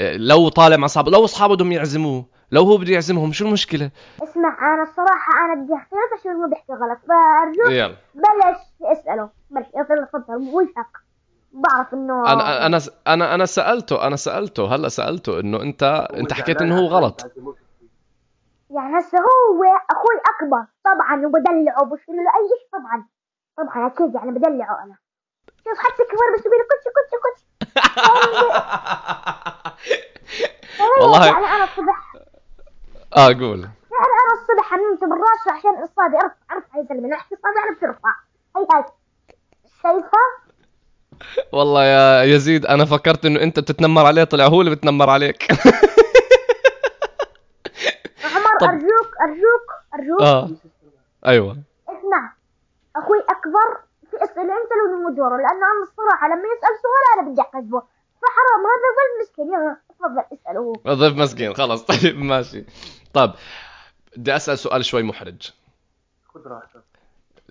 إيه، 0.00 0.16
لو 0.16 0.48
طالع 0.48 0.76
مع 0.76 0.84
اصحابه 0.86 1.10
لو 1.10 1.24
أصحابه 1.24 1.54
بدهم 1.54 1.72
يعزموه 1.72 2.24
لو 2.52 2.62
هو 2.62 2.76
بده 2.76 2.92
يعزمهم 2.92 3.32
شو 3.32 3.46
المشكلة؟ 3.46 3.90
اسمع 4.22 4.74
أنا 4.74 4.82
الصراحة 4.82 5.32
أنا 5.44 5.62
بدي 5.62 5.74
أحكي 5.74 5.94
لك 5.96 6.20
عشان 6.20 6.40
ما 6.40 6.46
بحكي 6.46 6.72
غلط. 6.72 6.98
فأرجوك 7.08 7.70
يلا. 7.72 7.96
بلاش 8.14 8.56
اسأله. 8.98 9.28
بلاش 9.50 9.66
يلا 9.74 10.04
تفضل 10.12 10.34
وجهك 10.36 10.86
بعرف 11.52 11.94
إنه 11.94 12.32
أنا 12.32 12.66
أنا 12.66 12.80
أنا 13.06 13.34
أنا 13.34 13.46
سالته 13.46 14.06
أنا 14.06 14.16
سألته 14.16 14.74
هلا 14.74 14.88
سألته 14.88 15.40
إنه 15.40 15.62
انت 15.62 15.82
أنت 16.14 16.32
حكيت 16.32 16.62
إنه 16.62 16.78
هو 16.78 16.86
غلط. 16.86 17.32
يعني 18.70 18.98
هسه 18.98 19.18
هو 19.18 19.64
أخوي 19.90 20.20
أكبر 20.36 20.64
طبعا 20.84 21.26
وبدلعه 21.26 21.82
وبشيل 21.82 22.14
له 22.16 22.22
اي 22.22 22.48
شيء 22.48 22.68
طبعا. 22.80 23.06
طبعا 23.56 23.86
أكيد 23.86 24.14
يعني 24.14 24.30
بدلعه 24.30 24.84
أنا. 24.84 24.96
شوف 25.64 25.78
حتى 25.78 26.02
كبر 26.04 26.36
بسوي 26.38 26.52
له 26.58 26.64
كوتش 26.70 26.84
كوتش 26.94 27.12
كوتش 27.22 27.42
والله- 31.00 31.26
يعني 31.26 31.46
أنا 31.46 31.64
الصبح 31.64 32.12
آه 33.16 33.26
قول. 33.26 33.60
يعني 33.60 34.14
أنا 34.22 34.32
الصبح 34.40 34.64
حممت 34.70 35.00
بالراس 35.00 35.48
عشان 35.58 35.70
اصابي 35.82 36.16
ارفع 36.16 36.34
أرفع 36.56 36.78
يا 36.78 36.82
زلمة 36.90 37.08
نحكي 37.08 37.34
اصابي 37.34 37.58
أنا 37.68 37.76
بترفع. 37.76 38.10
هي 38.56 38.66
هاي. 38.72 38.84
شايفها؟ 39.82 40.20
والله 41.52 41.84
يا 41.84 42.22
يزيد 42.22 42.66
أنا 42.66 42.84
فكرت 42.84 43.26
إنه 43.26 43.42
أنت 43.42 43.60
بتتنمر 43.60 44.06
عليه 44.06 44.24
طلع 44.24 44.46
هو 44.46 44.60
اللي 44.60 44.70
بتنمر 44.76 45.10
عليك. 45.10 45.52
عمر 48.24 48.58
طب. 48.60 48.68
أرجوك 48.68 49.10
أرجوك 49.22 49.66
أرجوك. 49.94 50.20
آه 50.22 50.50
أيوه. 51.26 51.56
اسمع 51.88 52.32
أخوي 52.96 53.18
أكبر 53.18 53.80
في 54.10 54.16
أسئلة 54.24 54.42
أنت 54.42 54.70
لو 55.02 55.14
دوره 55.16 55.36
لأنه 55.36 55.66
أنا 55.72 55.82
الصراحة 55.90 56.26
لما 56.26 56.42
يسأل 56.56 56.74
سؤال 56.82 57.18
أنا 57.20 57.30
بدي 57.30 57.40
احاسبه 57.40 57.82
فحرام 58.22 58.62
هذا 58.72 58.88
ظل 58.98 59.22
مسكين. 59.22 59.46
يلا 59.46 59.76
تفضل 59.98 60.38
اسأله. 60.38 60.72
هو 60.86 60.94
ضيف 60.94 61.16
مسكين 61.16 61.54
خلص. 61.54 61.82
طيب 62.02 62.18
ماشي. 62.18 62.64
طيب 63.14 63.30
بدي 64.16 64.36
أسأل 64.36 64.58
سؤال 64.58 64.84
شوي 64.84 65.02
محرج. 65.02 65.50
خذ 66.34 66.46
راحتك. 66.46 66.82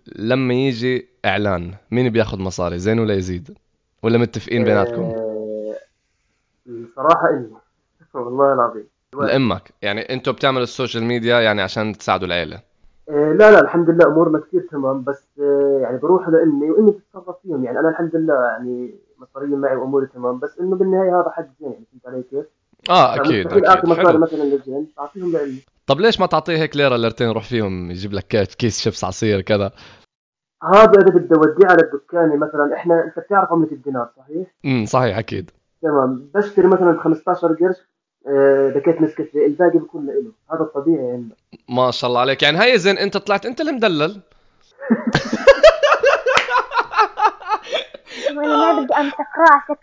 لما 0.08 0.54
يجي 0.54 1.08
إعلان 1.26 1.74
مين 1.92 2.10
بياخذ 2.10 2.40
مصاري 2.40 2.80
زين 2.80 3.00
ولا 3.00 3.14
يزيد؟ 3.14 3.58
ولا 4.04 4.18
متفقين 4.18 4.64
بيناتكم؟ 4.64 5.02
آه، 5.02 5.76
الصراحة 6.68 7.30
اني 7.30 7.48
والله 8.14 8.54
العظيم. 8.54 8.88
لأمك. 9.22 9.72
يعني 9.82 10.02
أنتم 10.14 10.32
بتعملوا 10.32 10.64
ال 10.64 10.69
social 10.69 11.04
media 11.04 11.40
يعني 11.40 11.62
عشان 11.62 11.98
تساعدوا 11.98 12.28
العيلة. 12.28 12.60
آه، 13.10 13.34
لا 13.34 13.52
لا 13.52 13.60
الحمد 13.62 13.90
لله 13.90 14.08
أمورنا 14.08 14.40
كثير 14.40 14.68
تمام 14.72 15.04
بس 15.04 15.24
آه، 15.40 15.80
يعني 15.82 15.98
بروح 15.98 16.30
لأمي 16.30 16.70
وأمي 16.72 16.92
تتصرف 16.92 17.36
فيهم. 17.44 17.64
يعني 17.66 17.80
أنا 17.80 17.90
الحمد 17.90 18.16
لله 18.16 18.34
يعني 18.34 18.96
مصاريين 19.18 19.60
معي 19.60 19.76
وأموري 19.76 20.08
تمام 20.08 20.40
بس 20.40 20.60
إنه 20.60 20.76
بالنهاية 20.76 21.22
هذا 21.22 21.30
حق 21.36 21.44
زين 21.60 21.72
يعني 21.72 21.84
فهمت 21.92 22.08
علي 22.08 22.24
كيف؟ 22.32 22.46
آه 22.90 23.16
أكيد 23.16 23.46
مستحيل 23.46 23.66
اعطي 23.66 23.80
أكيد. 23.80 23.90
مصاري 24.00 24.18
مثلا 24.18 24.44
للجن 24.44 24.86
اعطيهم 25.00 25.32
لامي 25.32 25.62
طب 25.88 26.00
ليش 26.00 26.20
ما 26.20 26.26
تعطيه 26.26 26.58
هيك 26.58 26.76
ليرة 26.78 26.96
ليرتين 26.96 27.28
يروح 27.28 27.44
فيهم 27.44 27.92
يجيب 27.92 28.14
لك 28.14 28.28
كيس 28.58 28.80
شيبس 28.80 29.04
عصير 29.04 29.42
كذا؟ 29.42 29.72
هذا 30.64 30.92
اذا 31.02 31.10
بدي 31.16 31.36
أوديه 31.36 31.68
على 31.68 31.82
الدكان 31.84 32.40
مثلا. 32.40 32.76
إحنا 32.76 33.04
أنت 33.04 33.20
بتعرف 33.26 33.52
عملة 33.52 33.72
الدينار 33.72 34.10
صحيح؟ 34.18 34.48
امم 34.66 34.86
صحيح 34.86 35.18
أكيد. 35.18 35.52
تمام. 35.82 36.30
بشتري 36.36 36.68
مثلا 36.68 36.92
ب 36.92 36.98
15 37.00 37.48
قرش 37.48 37.76
آه، 38.28 38.70
باكيت 38.70 39.02
نسكافيه 39.02 39.46
الباقي 39.46 39.72
بيكون 39.80 40.06
له 40.06 40.32
هذا 40.54 40.62
الطبيعي 40.62 41.06
يعني 41.08 41.30
ما 41.70 41.92
شاء 41.92 42.10
الله 42.10 42.20
عليك. 42.22 42.44
يعني 42.44 42.60
هي 42.64 42.78
زين 42.78 42.98
أنت 42.98 43.18
طلعت 43.18 43.46
أنت 43.46 43.62
اللي 43.62 43.72
مدلل 43.72 44.22
وأنا 48.38 48.74
ما 48.74 48.82
بدي 48.82 48.94
أمسك 48.94 49.18
راسك. 49.18 49.80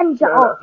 أنجعه. 0.00 0.58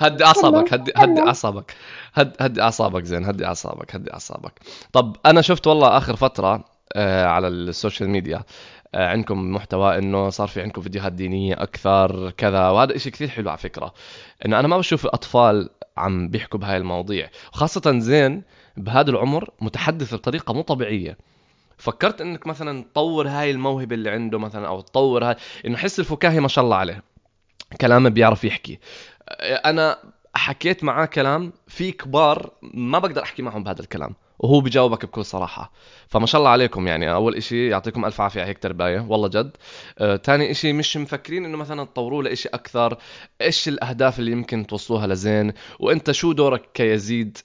هدي 0.00 0.24
أعصابك 0.24 0.72
هدي 0.74 0.92
هدي. 0.96 1.20
أعصابك. 1.20 1.74
هد 2.14 2.32
هدي 2.40 2.62
أعصابك 2.62 3.04
زين 3.04 3.24
هدي 3.24 3.46
أعصابك 3.46 3.94
هدي 3.94 4.12
أعصابك. 4.12 4.52
طب 4.92 5.16
أنا 5.26 5.40
شفت 5.40 5.66
والله 5.66 5.96
آخر 5.96 6.16
فترة 6.16 6.54
آه 6.54 6.64
على 6.96 7.48
ال 7.48 7.57
social 7.57 8.10
media. 8.10 8.42
آه 8.94 9.08
عندكم 9.08 9.52
محتوى 9.52 9.98
إنه 9.98 10.28
صار 10.28 10.48
في 10.48 10.62
عندكم 10.62 10.82
فيديوهات 10.82 11.12
دينية 11.12 11.62
أكثر 11.62 12.30
كذا 12.30 12.68
وهذا 12.68 12.96
إشي 12.96 13.10
كثير 13.10 13.28
حلو 13.28 13.48
على 13.48 13.58
فكرة. 13.58 13.94
إنه 14.46 14.60
أنا 14.60 14.68
ما 14.68 14.78
بشوف 14.78 15.04
الأطفال 15.04 15.70
عم 15.96 16.28
بيحكوا 16.28 16.60
بهاي 16.60 16.76
المواضيع. 16.76 17.30
وخاصة 17.52 17.98
زين 17.98 18.42
بهذا 18.76 19.10
العمر 19.10 19.50
متحدث 19.60 20.14
بطريقه 20.14 20.54
مو 20.54 20.62
طبيعية. 20.62 21.18
فكرت 21.78 22.20
إنك 22.20 22.46
مثلا 22.46 22.82
تطور 22.82 23.28
هاي 23.28 23.50
الموهبة 23.50 23.94
اللي 23.94 24.10
عنده 24.10 24.38
مثلا 24.38 24.66
أو 24.66 24.80
تطور 24.80 25.24
هاي 25.24 25.36
إنه 25.66 25.76
حس 25.76 26.00
الفكاهي 26.00 26.40
ما 26.40 26.48
شاء 26.48 26.64
الله 26.64 26.76
عليه. 26.76 27.02
كلامه 27.80 28.08
بيعرف 28.08 28.44
يحكي. 28.44 28.78
أنا 29.40 29.98
حكيت 30.34 30.84
معاه 30.84 31.06
كلام 31.06 31.52
في 31.66 31.92
كبار 31.92 32.50
ما 32.62 32.98
بقدر 32.98 33.22
أحكي 33.22 33.42
معهم 33.42 33.64
بهذا 33.64 33.80
الكلام. 33.80 34.14
وهو 34.38 34.60
بجاوبك 34.60 35.06
بكل 35.06 35.24
صراحة. 35.24 35.72
فما 36.08 36.26
شاء 36.26 36.38
الله 36.38 36.50
عليكم 36.50 36.86
يعني. 36.86 37.12
أول 37.12 37.34
إشي 37.36 37.68
يعطيكم 37.68 38.04
ألف 38.04 38.20
عافية 38.20 38.40
على 38.40 38.50
هيك 38.50 38.58
ترباية. 38.58 39.06
والله 39.08 39.28
جد. 39.28 39.56
آه، 39.98 40.16
تاني 40.16 40.50
إشي 40.50 40.72
مش 40.72 40.96
مفكرين 40.96 41.44
إنه 41.44 41.56
مثلا 41.56 41.84
تطوروه 41.84 42.22
لإشي 42.22 42.48
أكثر. 42.48 42.98
إيش 43.40 43.68
الأهداف 43.68 44.18
اللي 44.18 44.32
يمكن 44.32 44.66
توصلوها 44.66 45.06
لزين؟ 45.06 45.52
وإنت 45.80 46.10
شو 46.10 46.32
دورك 46.32 46.68
كيزيد 46.74 47.38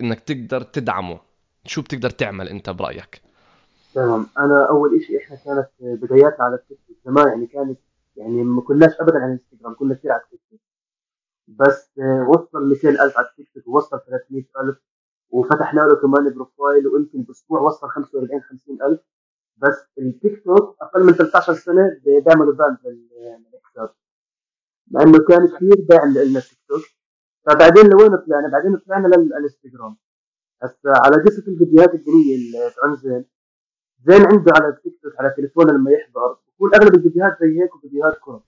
إنك 0.00 0.20
تقدر 0.20 0.62
تدعمه؟ 0.62 1.20
شو 1.66 1.82
بتقدر 1.82 2.10
تعمل 2.10 2.48
أنت 2.48 2.70
برأيك؟ 2.70 3.22
تمام. 3.94 4.26
أنا 4.38 4.68
أول 4.70 5.02
شيء 5.06 5.18
إحنا 5.18 5.36
كانت 5.36 5.68
بداياتنا 5.80 6.44
على 6.44 6.54
التيك 6.54 6.78
زمان 7.06 7.28
يعني 7.28 7.46
كانت 7.46 7.78
يعني 8.16 8.42
ما 8.44 8.60
كناش 8.60 8.92
ابدا 9.00 9.16
على 9.16 9.24
الإنستغرام 9.24 9.74
كنا 9.74 9.94
كثير 9.94 10.12
على 10.12 10.20
التيك 10.20 10.60
بس 11.48 11.90
آه، 11.98 12.28
وصل 12.28 12.68
200000 12.68 13.18
على 13.18 13.26
التيك 13.26 13.48
توك 13.54 13.68
ووصل 13.68 14.00
300000 14.06 14.76
وفتحنا 15.34 15.80
له 15.80 15.94
كمان 16.02 16.34
profile 16.34 16.86
ويمكن 16.88 17.22
بأسبوع 17.22 17.60
وصل 17.60 17.88
45 17.88 18.40
50000 18.42 19.00
بس 19.56 19.86
التيك 19.98 20.44
توك 20.44 20.76
أقل 20.80 21.04
من 21.06 21.12
13 21.12 21.54
سنة 21.54 22.00
بيعملوا 22.04 22.54
ban 22.54 22.76
بالحساب 23.52 23.90
مع 24.90 25.02
إنه 25.02 25.18
كان 25.28 25.46
كثير 25.48 25.86
داعم 25.88 26.08
لنا 26.14 26.38
التيك 26.38 26.58
توك 26.68 26.82
فبعدين 27.46 27.84
لوين 27.90 28.16
طلعنا؟ 28.16 28.48
بعدين 28.52 28.76
طلعنا 28.76 29.06
للانستغرام 29.08 29.96
هسه 30.62 30.92
على 31.04 31.22
قصه 31.22 31.42
الفيديوهات 31.48 31.94
الدينية 31.94 32.36
اللي 32.36 32.58
عن 32.84 32.96
زين 32.96 33.24
زين 34.06 34.26
عنده 34.26 34.52
على 34.60 34.68
التيك 34.68 34.98
توك 35.02 35.12
على 35.20 35.34
تليفونه 35.36 35.72
لما 35.72 35.90
يحضر. 35.90 36.36
بكون 36.54 36.74
أغلب 36.74 36.94
الفيديوهات 36.94 37.36
زي 37.40 37.62
هيك 37.62 37.74
وفيديوهات 37.76 38.18
كره. 38.20 38.42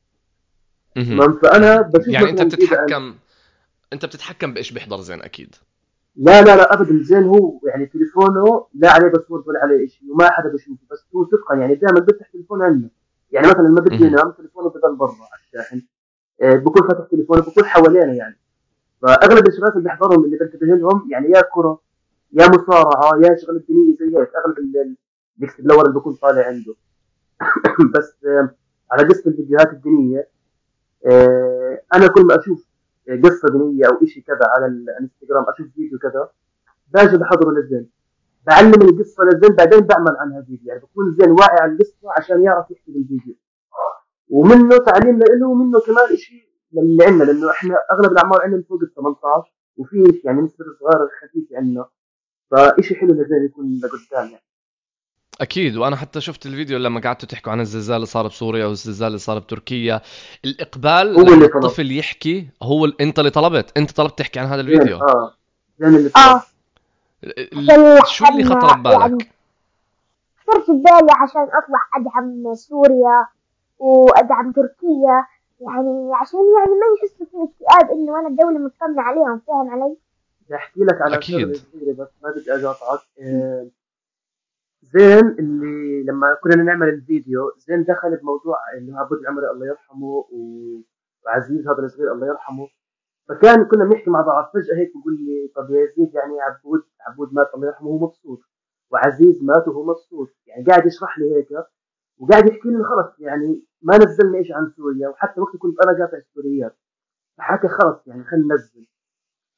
تمام؟ 0.94 1.33
فأنا 1.33 1.81
بشوف 1.81 2.09
يعني 2.09 2.37
إذا- 2.37 2.44
بتتحكم 2.44 3.14
أنت 3.92 4.05
بتتحكم 4.07 4.55
بإيش 4.55 4.72
بيحضر 4.72 5.01
زين 5.01 5.22
أكيد. 5.22 5.55
لا 6.16 6.42
لا 6.42 6.57
لا 6.57 6.74
ابدا. 6.74 7.02
زين 7.02 7.22
هو 7.24 7.61
يعني 7.64 7.87
تليفونه 7.87 8.66
لا 8.74 8.90
عليه 8.90 9.09
password 9.09 9.49
ولا 9.48 9.61
عليه 9.62 9.87
شيء 9.87 10.12
وما 10.12 10.31
حدا 10.31 10.48
بيشوفه 10.48 10.81
بس 10.90 11.07
هو 11.16 11.24
صدقا 11.24 11.55
يعني 11.55 11.74
دائما 11.74 12.00
بيفتح 12.00 12.29
تليفونه 12.29 12.64
عنده 12.64 12.90
يعني 13.33 13.46
مثلا 13.48 13.62
لما 13.62 13.81
بده 13.81 13.96
مهم. 13.96 14.07
ينام 14.07 14.31
تليفونه 14.31 14.68
بضل 14.68 14.96
برا 14.96 15.11
على 15.11 15.40
الشاحن 15.46 15.83
آه، 16.42 16.55
بكون 16.55 16.88
فاتح 16.88 17.05
تليفونه 17.11 17.40
بكون 17.42 17.64
حوالينا 17.64 18.12
يعني. 18.14 18.37
فأغلب 19.02 19.48
الشغلات 19.48 19.72
اللي 19.76 19.85
بحضرهم 19.88 20.24
اللي 20.24 20.37
بنتبه 20.37 20.66
لهم 20.66 21.09
يعني 21.11 21.31
يا 21.31 21.42
كرة 21.55 21.81
يا 22.33 22.46
مصارعة 22.48 23.11
يا 23.24 23.37
شغل 23.37 23.64
دينية 23.68 23.96
زي 23.96 24.05
هيك. 24.18 24.29
أغلب 24.44 24.59
ال- 24.59 24.76
ال- 24.76 24.96
ال 25.38 25.44
explore 25.44 25.83
اللي 25.87 25.94
بكون 26.00 26.14
طالع 26.14 26.46
عنده. 26.46 26.74
بس 27.94 28.16
آه، 28.26 28.50
على 28.90 29.09
قصة 29.09 29.31
الفيديوهات 29.31 29.72
الدينية 29.72 30.29
آه، 31.07 31.81
أنا 31.94 32.07
كل 32.07 32.22
ما 32.26 32.38
أشوف 32.38 32.66
قصه 33.09 33.49
دينيه 33.53 33.87
أو 33.87 34.07
شيء 34.07 34.23
كذا 34.23 34.40
على 34.57 34.66
الإنستغرام 34.66 35.45
أشوف 35.49 35.66
فيديو 35.75 35.99
كذا. 35.99 36.29
باجي 36.95 37.16
بحضره 37.16 37.51
للزين. 37.51 37.90
بعلم 38.47 38.83
القصة 38.83 39.25
للزين 39.25 39.57
بعدين 39.57 39.81
بعمل 39.81 40.16
عنها 40.16 40.42
فيديو 40.42 40.69
يعني 40.69 40.81
بكون 40.81 41.16
زين 41.21 41.31
واعي 41.31 41.59
على 41.61 41.73
القصة 41.73 42.09
عشان 42.16 42.42
يعرف 42.42 42.71
يحكي 42.71 42.92
بالفيديو. 42.92 43.35
ومنه 44.31 44.77
تعليم 44.79 45.19
له 45.19 45.49
ومنه 45.49 45.81
كمان 45.81 46.16
شيء 46.16 46.47
اللي 46.77 47.05
عندنا 47.05 47.25
لأنه 47.25 47.51
إحنا 47.51 47.75
أغلب 47.92 48.12
الاعمار 48.12 48.42
عندنا 48.42 48.62
فوق 48.69 48.83
ال 48.83 48.95
18 48.95 49.53
وفي 49.77 50.21
يعني 50.25 50.40
نسبة 50.40 50.64
صغار 50.81 51.09
خفيفة 51.21 51.57
عندنا. 51.57 51.87
فشيء 52.51 52.97
حلو 52.97 53.14
للزين 53.14 53.45
يكون 53.45 53.81
لقدام 53.83 54.31
يعني. 54.31 54.45
أكيد. 55.40 55.77
وأنا 55.77 55.96
حتى 55.96 56.20
شفت 56.20 56.46
الفيديو 56.46 56.79
لما 56.79 57.01
قعدتوا 57.01 57.29
تحكوا 57.29 57.53
عن 57.53 57.61
الزلزال 57.61 57.96
اللي 57.96 58.07
صار 58.07 58.27
بسوريا 58.27 58.66
والزلزال 58.66 59.07
اللي 59.07 59.18
صار 59.18 59.38
بتركيا. 59.38 60.01
الإقبال 60.44 61.16
هو 61.16 61.35
اللي 61.35 61.49
طلب. 61.49 61.57
الطفل 61.64 61.99
يحكي 61.99 62.49
هو 62.62 62.85
ال- 62.85 63.01
أنت 63.01 63.18
اللي 63.18 63.31
طلبت. 63.31 63.72
أنت 63.77 63.90
طلبت 63.90 64.18
تحكي 64.18 64.40
عن 64.40 64.46
هذا 64.46 64.61
الفيديو. 64.61 64.96
آه. 64.96 65.35
اللي 65.83 66.11
آه. 66.16 66.42
ال- 67.25 68.07
شو 68.09 68.25
اللي 68.29 68.44
خطر 68.44 68.68
يعني 68.68 68.83
ببالك؟ 68.83 69.31
خطر 70.46 70.61
في 70.61 70.72
بالي 70.72 71.12
عشان 71.22 71.42
اطلع 71.42 71.81
أدعم 71.96 72.55
سوريا 72.55 73.27
وأدعم 73.79 74.53
تركيا. 74.53 75.27
يعني 75.61 76.11
عشان 76.20 76.38
يعني 76.59 76.70
ما 76.70 76.87
يحسوا 76.99 77.27
في 77.27 77.37
اكتئاب 77.53 77.90
إنه 77.90 78.20
أنا 78.20 78.29
الدولة 78.29 78.59
مطمنة 78.59 79.03
عليهم 79.03 79.40
فاهم 79.46 79.70
علي؟ 79.70 79.96
بدي 80.46 80.55
أحكي 80.57 80.81
لك 80.81 81.03
على 81.03 81.20
صغيره 81.22 81.46
بس 81.46 82.09
ما 82.22 82.31
بدي 82.37 82.66
أقاطعك. 82.66 83.01
آه، 83.22 83.66
زين 84.94 85.29
اللي 85.38 86.03
لما 86.03 86.35
كنا 86.42 86.62
نعمل 86.62 86.88
الفيديو 86.88 87.53
زين 87.59 87.85
دخل 87.85 88.16
بموضوع 88.16 88.57
انه 88.79 89.01
عبود 89.01 89.18
العمري 89.18 89.51
الله 89.51 89.66
يرحمه 89.66 90.25
وعزيز 91.25 91.68
هذا 91.68 91.79
الصغير 91.79 92.12
الله 92.12 92.27
يرحمه. 92.27 92.68
فكان 93.29 93.64
كنا 93.64 93.85
بنحكي 93.85 94.11
مع 94.11 94.20
بعض 94.20 94.51
فجأة 94.55 94.77
هيك 94.77 94.90
بقول 94.96 95.14
لي 95.14 95.53
طب 95.57 95.70
يا 95.70 95.81
يزيد 95.85 96.14
يعني 96.14 96.40
عبود 96.40 96.83
عبود 97.01 97.35
مات 97.35 97.55
الله 97.55 97.66
يرحمه 97.66 97.88
وهو 97.88 98.07
مبسوط 98.07 98.40
وعزيز 98.92 99.42
مات 99.42 99.68
وهو 99.68 99.85
مبسوط 99.85 100.29
يعني 100.46 100.64
قاعد 100.64 100.87
يشرح 100.87 101.18
لي 101.18 101.37
هيك 101.37 101.49
وقاعد 102.18 102.49
يحكي 102.49 102.68
لي 102.68 102.85
خلص 102.85 103.20
يعني 103.20 103.64
ما 103.83 103.96
نزلنا 103.96 104.42
شيء 104.42 104.57
عن 104.57 104.70
سوريا 104.77 105.09
وحتى 105.09 105.40
وقت 105.40 105.57
كنت 105.57 105.81
أنا 105.81 106.05
قاطع 106.05 106.18
السوريات 106.18 106.77
فحكى 107.38 107.68
خلص 107.68 108.07
يعني 108.07 108.25
خلينا 108.25 108.46
ننزل. 108.46 108.87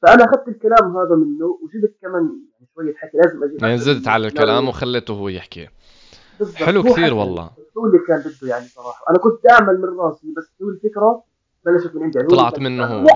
فأنا 0.02 0.24
أخذت 0.24 0.48
الكلام 0.48 0.96
هذا 0.96 1.14
منه 1.16 1.46
وجبت 1.62 1.98
كمان 2.02 2.42
شوية 2.78 2.94
حكي 2.96 3.16
لازم 3.16 3.44
أجيب 3.44 3.62
يعني 3.62 3.78
زدت 3.78 4.08
على 4.08 4.26
الكلام. 4.26 4.68
وخليته 4.68 5.14
هو 5.14 5.28
يحكي. 5.28 5.68
بالضبط. 6.38 6.56
حلو 6.56 6.82
كثير. 6.82 7.14
والله. 7.14 7.50
هو 7.78 7.86
اللي 7.86 7.98
كان 8.08 8.20
بده 8.20 8.48
يعني 8.48 8.64
صراحة. 8.68 9.04
أنا 9.10 9.18
كنت 9.18 9.50
اعمل 9.50 9.80
من 9.80 9.98
راسي 10.00 10.26
بس 10.36 10.50
هو 10.62 10.68
الفكرة 10.68 11.22
بلشت 11.66 11.94
من 11.96 12.02
عندي. 12.02 12.18
يعني 12.18 12.30
طلعت 12.30 12.58
منه. 12.58 12.86
هو. 12.86 13.06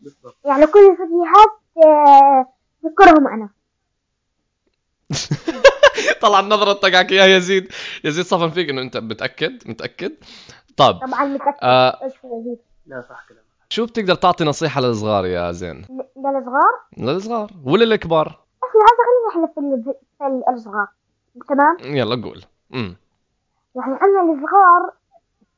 بالضبط. 0.00 0.36
يعني 0.44 0.66
كل 0.66 0.78
الفيديوهات 0.90 1.60
آه، 1.86 2.46
ذكرهم 2.86 3.26
أنا. 3.28 3.48
طلع 6.22 6.40
نظرتك 6.40 6.94
على 6.94 7.16
يا 7.16 7.26
يزيد. 7.36 7.72
يزيد 8.04 8.24
صفن 8.24 8.50
فيك 8.50 8.68
إنه 8.68 8.82
أنت 8.82 8.96
متأكد؟ 8.96 9.68
متأكد؟ 9.68 10.12
طب 10.76 10.98
طبعا 11.06 11.24
متأكد. 11.24 11.58
آه 11.62 12.04
إيش 12.04 12.12
في 12.16 12.26
يزيد؟ 12.26 12.58
لا 12.86 13.00
صح 13.00 13.26
كلامك. 13.28 13.44
شو 13.68 13.86
بتقدر 13.86 14.14
تعطي 14.14 14.44
نصيحة 14.44 14.80
للصغار 14.80 15.26
يا 15.26 15.52
زين؟ 15.52 15.76
ل- 15.76 16.04
للصغار؟ 16.16 16.72
للصغار. 17.14 17.50
وللكبار. 17.64 18.43
بس 18.74 18.80
هذا 18.80 19.04
خلينا 19.06 19.46
نحلف 19.46 19.58
في 19.58 19.94
في 20.18 20.50
الصغار 20.52 20.88
تمام؟ 21.48 21.76
يلا 21.80 22.22
قول. 22.28 22.44
امم 22.74 22.96
يعني 23.76 23.94
أنا 24.02 24.32
الصغار 24.32 24.92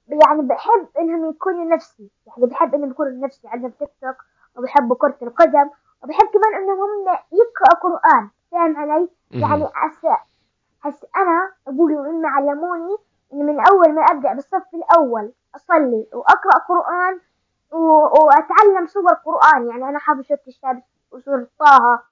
يعني 0.08 0.42
بحب 0.42 0.86
إنهم 0.98 1.30
يكونوا 1.30 1.64
نفسي. 1.64 2.10
يعني 2.26 2.46
بحب 2.46 2.74
إنهم 2.74 2.90
يكونوا 2.90 3.12
نفسي 3.26 3.48
عندهم 3.48 3.70
تيك 3.70 3.88
توك 4.02 4.16
وبحبوا 4.56 4.96
كرة 4.96 5.16
القدم 5.22 5.70
وبحب 6.04 6.26
كمان 6.32 6.54
إنهم 6.62 6.78
هم 6.80 7.18
يقرأوا 7.32 7.80
قرآن. 7.82 8.30
فاهم 8.52 8.76
علي؟ 8.76 9.08
يعني 9.30 9.64
هسه 9.74 10.16
هسه 10.82 11.08
أنا 11.16 11.52
أبوي 11.68 11.96
وامي 11.96 12.26
علموني 12.26 12.96
إني 13.32 13.42
من 13.42 13.60
أول 13.66 13.94
ما 13.94 14.02
أبدأ 14.02 14.32
بالصف 14.34 14.62
الأول 14.74 15.32
أصلي 15.56 16.06
وأقرأ 16.12 16.58
قرآن 16.68 17.20
و- 17.72 18.24
وأتعلم 18.24 18.86
سور 18.86 19.12
قرآن. 19.12 19.68
يعني 19.68 19.88
أنا 19.88 19.98
حافظ 19.98 20.20
سوره 20.22 20.40
الشمس 20.48 20.82
وسوره 21.12 21.46
طه 21.58 22.02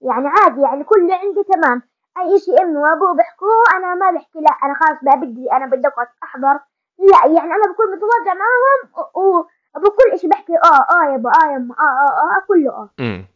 يعني 0.00 0.28
عادي 0.28 0.60
يعني 0.60 0.84
كله 0.84 1.14
عندي 1.14 1.42
تمام. 1.42 1.82
أي 2.18 2.38
شيء 2.40 2.62
أمي 2.62 2.76
وابوي 2.76 3.16
بيحكوه 3.16 3.48
أنا 3.76 3.94
ما 3.94 4.10
بحكي 4.10 4.38
لا 4.40 4.50
أنا 4.64 4.74
خلاص 4.74 4.98
بقى 5.02 5.20
بدي 5.26 5.52
أنا 5.52 5.66
بدي 5.66 5.86
أقعد 5.88 6.06
أحضر. 6.22 6.60
لا 6.98 7.26
يعني 7.26 7.52
أنا 7.54 7.72
بكون 7.72 7.86
متواضع 7.96 8.34
معاهم 8.34 9.06
و- 9.14 9.20
وأبو 9.20 9.90
كل 9.90 10.18
شيء 10.18 10.30
بحكي 10.30 10.52
آه 10.52 10.94
آه 10.96 11.12
يابا 11.12 11.30
آه 11.30 11.52
يما 11.54 11.74
آه 11.74 11.82
آه 11.82 12.36
آه 12.36 12.46
كله 12.48 12.70
آه. 12.70 12.90
امم. 13.00 13.26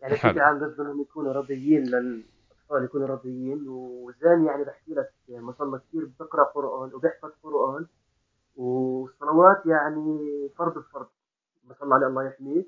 يعني. 0.00 0.14
بشكل 0.14 0.40
عام 0.40 0.64
قصده 0.64 0.82
إنهم 0.84 1.00
يكونوا 1.00 1.32
رضيين 1.32 1.82
للأطفال 1.82 2.84
يكونوا 2.84 3.06
رضيين. 3.08 3.64
وزين 3.68 4.44
يعني 4.44 4.64
بحكي 4.64 4.94
لك 4.94 5.10
ما 5.28 5.52
شاء 5.58 5.66
الله 5.66 5.78
كثير 5.78 6.10
بقرا 6.20 6.44
قرآن 6.44 6.94
وبيحفظ 6.94 7.30
قرآن 7.42 7.86
والصلوات 8.56 9.66
يعني 9.66 10.20
فرض 10.58 10.76
الفرض. 10.76 11.06
ما 11.68 11.74
شاء 11.74 11.84
الله 11.84 11.96
عليه 11.96 12.06
الله 12.06 12.24
يحميه. 12.24 12.64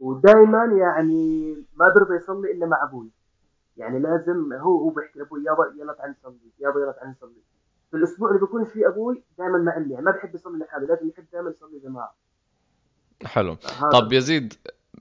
ودائما 0.00 0.64
يعني 0.64 1.54
ما 1.76 1.92
برضى 1.96 2.16
يصلي 2.16 2.52
إلا 2.52 2.66
مع 2.66 2.82
أبوي. 2.82 3.10
يعني 3.76 3.98
لازم 3.98 4.52
هو 4.52 4.78
هو 4.78 4.88
بيحكي 4.88 5.18
لأبوي 5.18 5.44
يابا 5.44 5.74
يلا 5.78 5.92
تعال 5.92 6.10
نصلي 6.10 6.50
يابا 6.58 6.80
يلا 6.80 6.92
تعال 6.92 7.10
نصلي. 7.10 7.42
في 7.90 7.96
الأسبوع 7.96 8.28
اللي 8.28 8.40
بيكون 8.40 8.64
فيه 8.64 8.88
أبوي 8.88 9.22
دائما 9.38 9.58
مع 9.58 9.76
امي 9.76 9.92
يعني 9.92 10.04
ما 10.04 10.10
بحب 10.10 10.34
يصلي 10.34 10.58
لحاله 10.58 10.86
لازم 10.86 11.08
يحب 11.08 11.24
دائما 11.32 11.50
يصلي 11.50 11.78
جماعة. 11.78 12.14
حلو. 13.24 13.56
طب 13.92 14.12
يزيد 14.12 14.54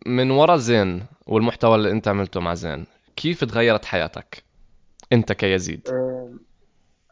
من 0.06 0.32
ورا 0.32 0.58
زين 0.58 1.06
والمحتوى 1.28 1.76
اللي 1.76 1.92
أنت 1.92 2.08
عملته 2.08 2.40
مع 2.40 2.54
زين 2.54 2.86
كيف 3.16 3.44
تغيرت 3.44 3.86
حياتك؟ 3.86 4.44
أنت 5.14 5.32
كيزيد 5.32 5.90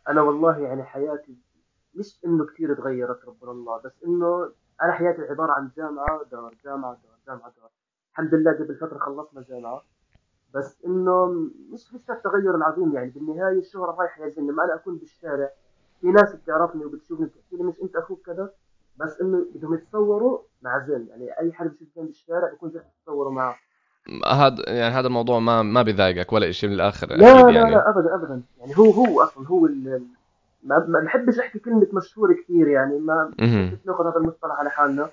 أنا 0.09 0.21
والله 0.21 0.57
يعني 0.57 0.83
حياتي 0.83 1.35
مش 1.95 2.19
إنه 2.25 2.45
كثير 2.45 2.73
تغيرت 2.73 3.25
ربنا 3.25 3.51
الله 3.51 3.81
بس 3.85 3.91
إنه 4.07 4.51
أنا 4.83 4.91
حياتي 4.91 5.21
عبارة 5.21 5.51
عن 5.51 5.69
جامعة 5.77 6.23
دار 6.31 6.55
جامعة 6.65 6.97
دار 7.03 7.17
جامعة 7.27 7.53
دار 7.61 7.69
الحمد 8.15 8.33
لله 8.33 8.51
قبل 8.51 8.75
فتره 8.75 8.97
خلصنا 8.97 9.41
جامعه 9.49 9.81
بس 10.53 10.77
إنه 10.85 11.25
مش 11.73 11.93
مش 11.93 12.09
التغير 12.09 12.55
العظيم 12.55 12.93
يعني. 12.95 13.09
بالنهاية 13.09 13.59
الشهرة 13.59 13.95
رايحة 13.99 14.23
يا 14.25 14.31
لما 14.37 14.63
أنا 14.63 14.75
أكون 14.75 14.97
بالشارع. 14.97 15.49
في 16.01 16.07
ناس 16.07 16.35
بتعرفني 16.35 16.85
وبتشوفني 16.85 17.25
بتحكي 17.25 17.55
لي 17.57 17.63
مش 17.63 17.81
أنت 17.83 17.95
أخوك 17.95 18.25
كذا. 18.25 18.49
بس 18.97 19.21
إنه 19.21 19.45
بدهم 19.55 19.73
يتصوروا 19.73 20.39
مع 20.61 20.85
زين 20.87 21.07
يعني 21.09 21.39
أي 21.39 21.53
حد 21.53 21.67
بيشوف 21.69 21.87
زين 21.95 22.05
بالشارع 22.05 22.49
بيكون 22.49 22.69
زين 22.69 22.81
يتصوروا 23.01 23.31
معه. 23.31 23.55
هذا 24.31 24.55
يعني 24.67 24.95
هذا 24.95 25.07
الموضوع 25.07 25.39
ما 25.39 25.61
ما 25.61 25.81
بيضايقك 25.81 26.33
ولا 26.33 26.51
شيء 26.51 26.69
من 26.69 26.75
الآخر 26.75 27.07
لا 27.07 27.15
لا 27.15 27.49
يعني. 27.51 27.71
لا 27.71 27.89
ابدا 27.89 28.15
ابدا. 28.15 28.41
يعني 28.59 28.77
هو 28.77 28.91
هو 28.91 29.21
أصلا 29.23 29.47
هو 29.47 29.65
ال 29.65 30.05
ما 30.63 30.99
بحبش 31.05 31.39
أحكي 31.39 31.59
كلمة 31.59 31.87
مشهور 31.93 32.33
كثير 32.33 32.67
يعني. 32.67 32.99
ما 32.99 33.33
مهم. 33.39 33.65
بحبش 33.69 33.85
ناخذ 33.85 34.07
هذا 34.07 34.17
المصطلح 34.17 34.59
على 34.59 34.69
حالنا. 34.69 35.09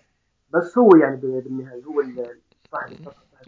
بس 0.54 0.78
هو 0.78 0.90
يعني 0.96 1.16
بالنهاية 1.16 1.84
هو 1.84 2.00
ال- 2.00 2.38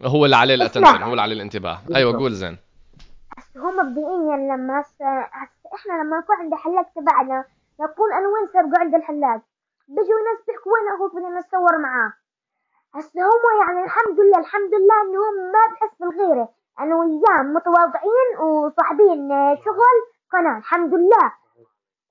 هو 0.04 0.24
اللي 0.24 0.36
عليه. 0.36 0.54
الاتنشن 0.54 1.02
هو 1.02 1.10
اللي 1.10 1.22
عليه 1.22 1.34
الانتباه. 1.34 1.78
أيوه 1.96 2.18
قول 2.18 2.32
زين. 2.32 2.58
هم 3.56 3.76
مبدئيا 3.76 4.36
لما 4.36 4.80
هسه 4.80 5.06
إحنا 5.74 5.92
لما 6.02 6.18
نكون 6.18 6.36
عند 6.36 6.52
الحلاق 6.52 6.86
تبعنا 6.94 7.44
نكون 7.80 8.12
أنا 8.12 8.28
وين 8.28 8.46
سابقوا 8.52 8.78
عند 8.78 8.94
الحلاق. 8.94 9.40
بيجوا 9.88 10.20
ناس 10.28 10.46
بيحكوا 10.46 10.72
وين 10.72 10.94
أخوك 10.94 11.16
بدنا 11.16 11.40
نتصور 11.40 11.78
معاه. 11.78 12.12
هسه 12.94 13.20
هم 13.20 13.44
يعني 13.60 13.84
الحمد 13.84 14.20
لله 14.20 14.38
الحمد 14.38 14.74
لله 14.74 14.96
إنهم 15.04 15.52
ما 15.52 15.62
بحس 15.72 15.94
بالغيرة. 16.00 16.48
أنا 16.80 16.96
وياه 16.96 17.42
متواضعين 17.42 18.28
وصاحبين 18.40 19.28
شغل 19.64 19.98
قناة 20.32 20.58
الحمد 20.58 20.94
لله. 20.94 21.32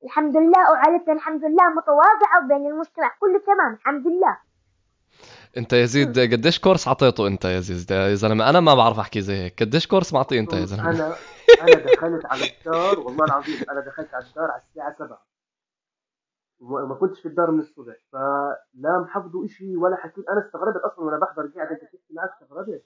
الحمد 0.04 0.38
لله 0.38 0.72
وعائلتنا 0.72 1.14
الحمد 1.14 1.46
لله 1.46 1.70
متواضعة 1.70 2.46
وبين 2.46 2.68
المجتمع 2.68 3.12
كله 3.20 3.40
تمام 3.40 3.74
الحمد 3.74 4.08
لله. 4.08 4.38
انت 5.58 5.74
يا 5.74 5.86
زيد 5.86 6.20
قديش 6.20 6.60
كورس 6.60 6.88
عطيته 6.88 7.28
انت 7.28 7.46
يا 7.46 7.60
زيد؟ 7.60 7.92
يا 7.92 8.16
زلمة 8.16 8.50
أنا 8.50 8.60
ما 8.60 8.76
بعرف 8.76 9.00
أحكي 9.00 9.22
زي 9.22 9.36
هيك. 9.36 9.64
قديش 9.64 9.88
كورس 9.88 10.14
معطيه 10.14 10.40
انت 10.40 10.54
يا 10.54 10.66
زلمة؟ 10.66 10.90
أنا 10.90 11.16
أنا 11.62 11.76
دخلت 11.94 12.26
على 12.26 12.42
الدار 12.44 13.00
والله 13.00 13.26
العظيم 13.26 13.56
أنا 13.72 13.80
دخلت 13.80 14.14
على 14.14 14.26
الدار 14.26 14.52
على 14.52 14.62
الساعة 14.70 14.96
7 15.00 15.22
وما 16.60 16.96
كنتش 16.96 17.20
في 17.20 17.28
الدار 17.28 17.52
من 17.52 17.60
الصبح 17.60 17.94
فلا 18.12 19.00
محفظوا 19.06 19.48
شيء 19.48 19.78
ولا 19.78 19.96
حكيت 19.96 20.26
أنا 20.30 20.46
استغربت 20.48 20.82
أصلا 20.94 21.06
وأنا 21.06 21.18
بحضر 21.20 21.48
قاعد 21.56 21.68
أنت 21.68 21.82
تحكي 21.82 22.14
معك 22.14 22.30
استغربت؟ 22.42 22.84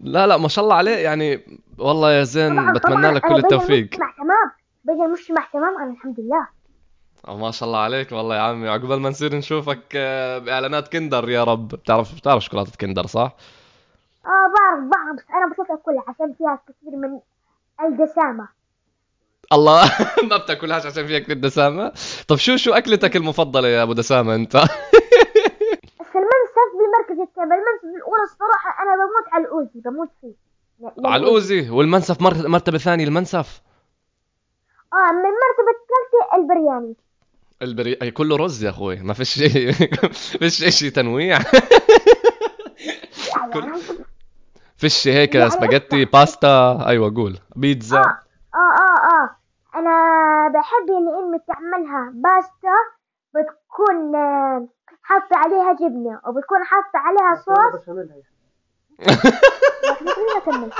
لا 0.00 0.26
لا 0.26 0.36
ما 0.36 0.48
شاء 0.48 0.64
الله 0.64 0.76
عليه. 0.76 0.96
يعني 0.96 1.40
والله 1.78 2.12
يا 2.12 2.24
زين 2.24 2.72
بتمنى 2.72 3.10
لك 3.10 3.22
كل 3.22 3.28
بين 3.28 3.36
التوفيق. 3.44 3.78
المجتمع 3.78 4.10
تمام 4.16 4.50
بين 4.84 5.04
المجتمع 5.04 5.48
تمام 5.52 5.78
أنا 5.82 5.90
الحمد 5.92 6.20
لله. 6.20 6.48
ما 7.28 7.50
شاء 7.50 7.66
الله 7.68 7.78
عليك 7.78 8.12
والله 8.12 8.36
يا 8.36 8.40
عمي. 8.40 8.68
عقبال 8.68 9.00
ما 9.00 9.08
نصير 9.10 9.34
نشوفك 9.34 9.82
آه، 9.96 10.38
بإعلانات 10.38 10.88
كندر 10.92 11.28
يا 11.30 11.44
رب. 11.44 11.68
بتعرف 11.68 12.14
بتعرف 12.14 12.44
شوكولاتة 12.44 12.72
كندر 12.80 13.06
صح؟ 13.06 13.32
آه 14.24 14.28
بعرف 14.28 14.84
بعرف. 14.92 15.16
بس 15.16 15.24
أنا 15.34 15.52
بشوفها 15.52 15.76
كلها 15.76 16.04
عشان 16.08 16.34
فيها 16.38 16.58
كثير 16.68 16.96
من 16.96 17.20
الدسامة. 17.86 18.48
الله. 19.52 19.82
ما 20.30 20.36
بتاكلهاش 20.36 20.86
عشان 20.86 21.06
فيها 21.06 21.18
كثير 21.18 21.36
دسامة؟ 21.36 21.92
طب 22.28 22.36
شو 22.36 22.56
شو 22.56 22.72
أكلتك 22.72 23.16
المفضلة 23.16 23.68
يا 23.68 23.82
أبو 23.82 23.92
دسامة 23.92 24.34
أنت؟ 24.34 24.56
بس 26.00 26.14
المنسف 26.16 26.68
بالمركز 26.78 27.28
الثاني 27.28 27.54
المنسف 27.54 27.96
الأولى 27.96 28.22
الصراحة 28.22 28.82
أنا 28.82 28.94
بموت 28.94 29.32
على 29.32 29.44
الأوزي 29.44 29.80
بموت 29.84 30.08
فيه. 30.20 30.34
ل- 31.02 31.06
على 31.06 31.22
الأوزي؟ 31.22 31.70
والمنسف 31.70 32.22
مر- 32.22 32.48
مرتبة 32.48 32.78
ثانية 32.78 33.04
المنسف؟ 33.04 33.62
آه 34.92 35.12
من 35.12 35.24
المرتبة 35.24 35.72
الثالثة 35.78 36.36
البرياني. 36.36 36.94
البري 37.62 37.98
أي 38.02 38.10
كله 38.10 38.36
رز 38.36 38.64
يا 38.64 38.70
أخوي. 38.70 38.96
ما 38.96 39.14
فيش 39.14 39.28
شيء 39.34 39.72
فيش 40.40 40.64
شيء 40.78 40.90
تنويع. 40.90 41.38
كل- 43.52 43.58
يعني 43.64 43.80
فيش 44.76 45.08
هيك 45.08 45.34
يعني 45.34 45.50
سباجيتي. 45.50 46.04
باستا. 46.04 46.84
أيوه 46.88 47.14
قول. 47.16 47.38
بيتزا. 47.56 47.98
آه 47.98 48.18
آه 48.54 48.58
آه 48.58 49.22
آه. 49.22 49.36
أنا 49.74 49.92
بحب 50.48 50.88
اللي 50.98 51.18
أمي 51.18 51.38
تعملها. 51.48 52.12
باستا 52.14 52.74
بتكون 53.34 54.14
آه، 54.16 54.68
حاطة 55.02 55.36
عليها 55.36 55.72
جبنة 55.72 56.20
وبتكون 56.26 56.58
حاطة 56.64 56.98
عليها 56.98 57.42
صوص. 57.44 57.84
خليني 57.86 58.22
اكمل 60.36 60.70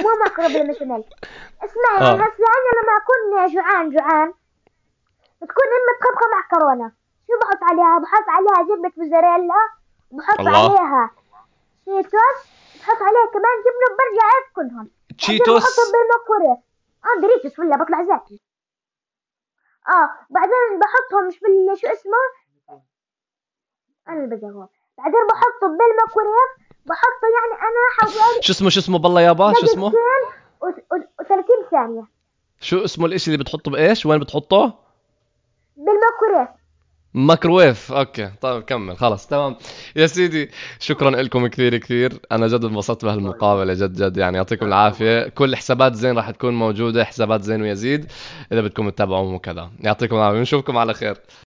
مو 0.00 0.10
مقرب 0.26 0.70
اسمعي 0.70 1.04
آه. 2.00 2.14
هسه 2.14 2.44
أنا 2.56 2.70
لما 2.78 2.94
أكون 3.02 3.52
جوعان 3.54 3.90
جوعان 3.90 4.32
بتكون 5.42 5.66
امي 5.76 5.92
طبخه 6.04 6.26
معكرونه 6.34 6.92
شو 7.26 7.32
بحط 7.42 7.62
عليها؟ 7.70 7.98
بحط 7.98 8.28
عليها 8.28 8.76
جبنة 8.76 8.92
موزاريلا. 8.96 9.54
بحط 10.10 10.40
الله. 10.40 10.58
عليها 10.58 11.10
شيتوس. 11.84 12.38
بحط 12.80 13.02
عليها 13.02 13.26
كمان 13.32 13.56
جبنة 13.66 13.86
وبرجع 13.90 14.26
اكلهم 14.50 14.90
تشيتوس 15.18 15.62
بحطهم 15.62 15.92
بالميكرويف 15.92 16.58
آه 17.04 17.20
دريتوس 17.20 17.58
ولا 17.58 17.76
بطلع 17.76 18.02
زاكي 18.02 18.40
آه 19.88 20.10
بعدين 20.30 20.78
بحطهم 20.80 21.26
مش 21.26 21.40
بال 21.40 21.78
شو 21.78 21.86
اسمه؟ 21.86 22.22
أنا 24.08 24.24
اللي 24.24 24.36
بجاوب 24.36 24.68
بعدين 24.98 25.26
بحطه 25.30 25.66
بالميكرويف 25.66 26.50
بحطه 26.86 27.26
يعني 27.36 27.62
أنا 27.62 27.80
حوالي 28.00 28.42
شو 28.42 28.52
اسمه 28.52 28.70
شو 28.70 28.80
اسمه 28.80 28.98
بالله 28.98 29.20
يابا 29.20 29.52
شو 29.52 29.66
اسمه؟ 29.66 29.92
دقيقتين 30.62 31.64
و30 31.64 31.70
ثانية. 31.70 32.04
شو 32.60 32.84
اسمه 32.84 33.06
الإشي 33.06 33.32
اللي 33.32 33.44
بتحطه 33.44 33.70
بإيش؟ 33.70 34.06
وين 34.06 34.20
بتحطه؟ 34.20 34.85
بالميكرويف 35.76 36.48
مايكروويف 37.14 37.92
okay. 37.92 38.30
طيب 38.40 38.62
كمل. 38.62 38.96
خلص 38.96 39.26
تمام. 39.26 39.56
يا 39.96 40.06
سيدي 40.06 40.50
شكرا 40.80 41.10
لكم 41.10 41.46
كثير 41.46 41.76
كثير. 41.76 42.12
أنا 42.32 42.46
جد 42.46 42.64
انبسطت 42.64 43.04
بهالمقابلة 43.04 43.74
جد 43.74 44.02
جد. 44.02 44.16
يعني 44.16 44.36
يعطيكم 44.36 44.66
العافية. 44.66 45.28
كل 45.28 45.56
حسابات 45.56 45.94
زين 45.94 46.16
راح 46.16 46.30
تكون 46.30 46.54
موجودة 46.54 47.04
حسابات 47.04 47.42
زين 47.42 47.62
ويزيد. 47.62 48.12
إذا 48.52 48.60
بدكم 48.60 48.90
تتابعوهم 48.90 49.34
وكذا. 49.34 49.70
يعطيكم 49.80 50.16
العافية. 50.16 50.38
ونشوفكم 50.38 50.78
على 50.78 50.94
خير. 50.94 51.16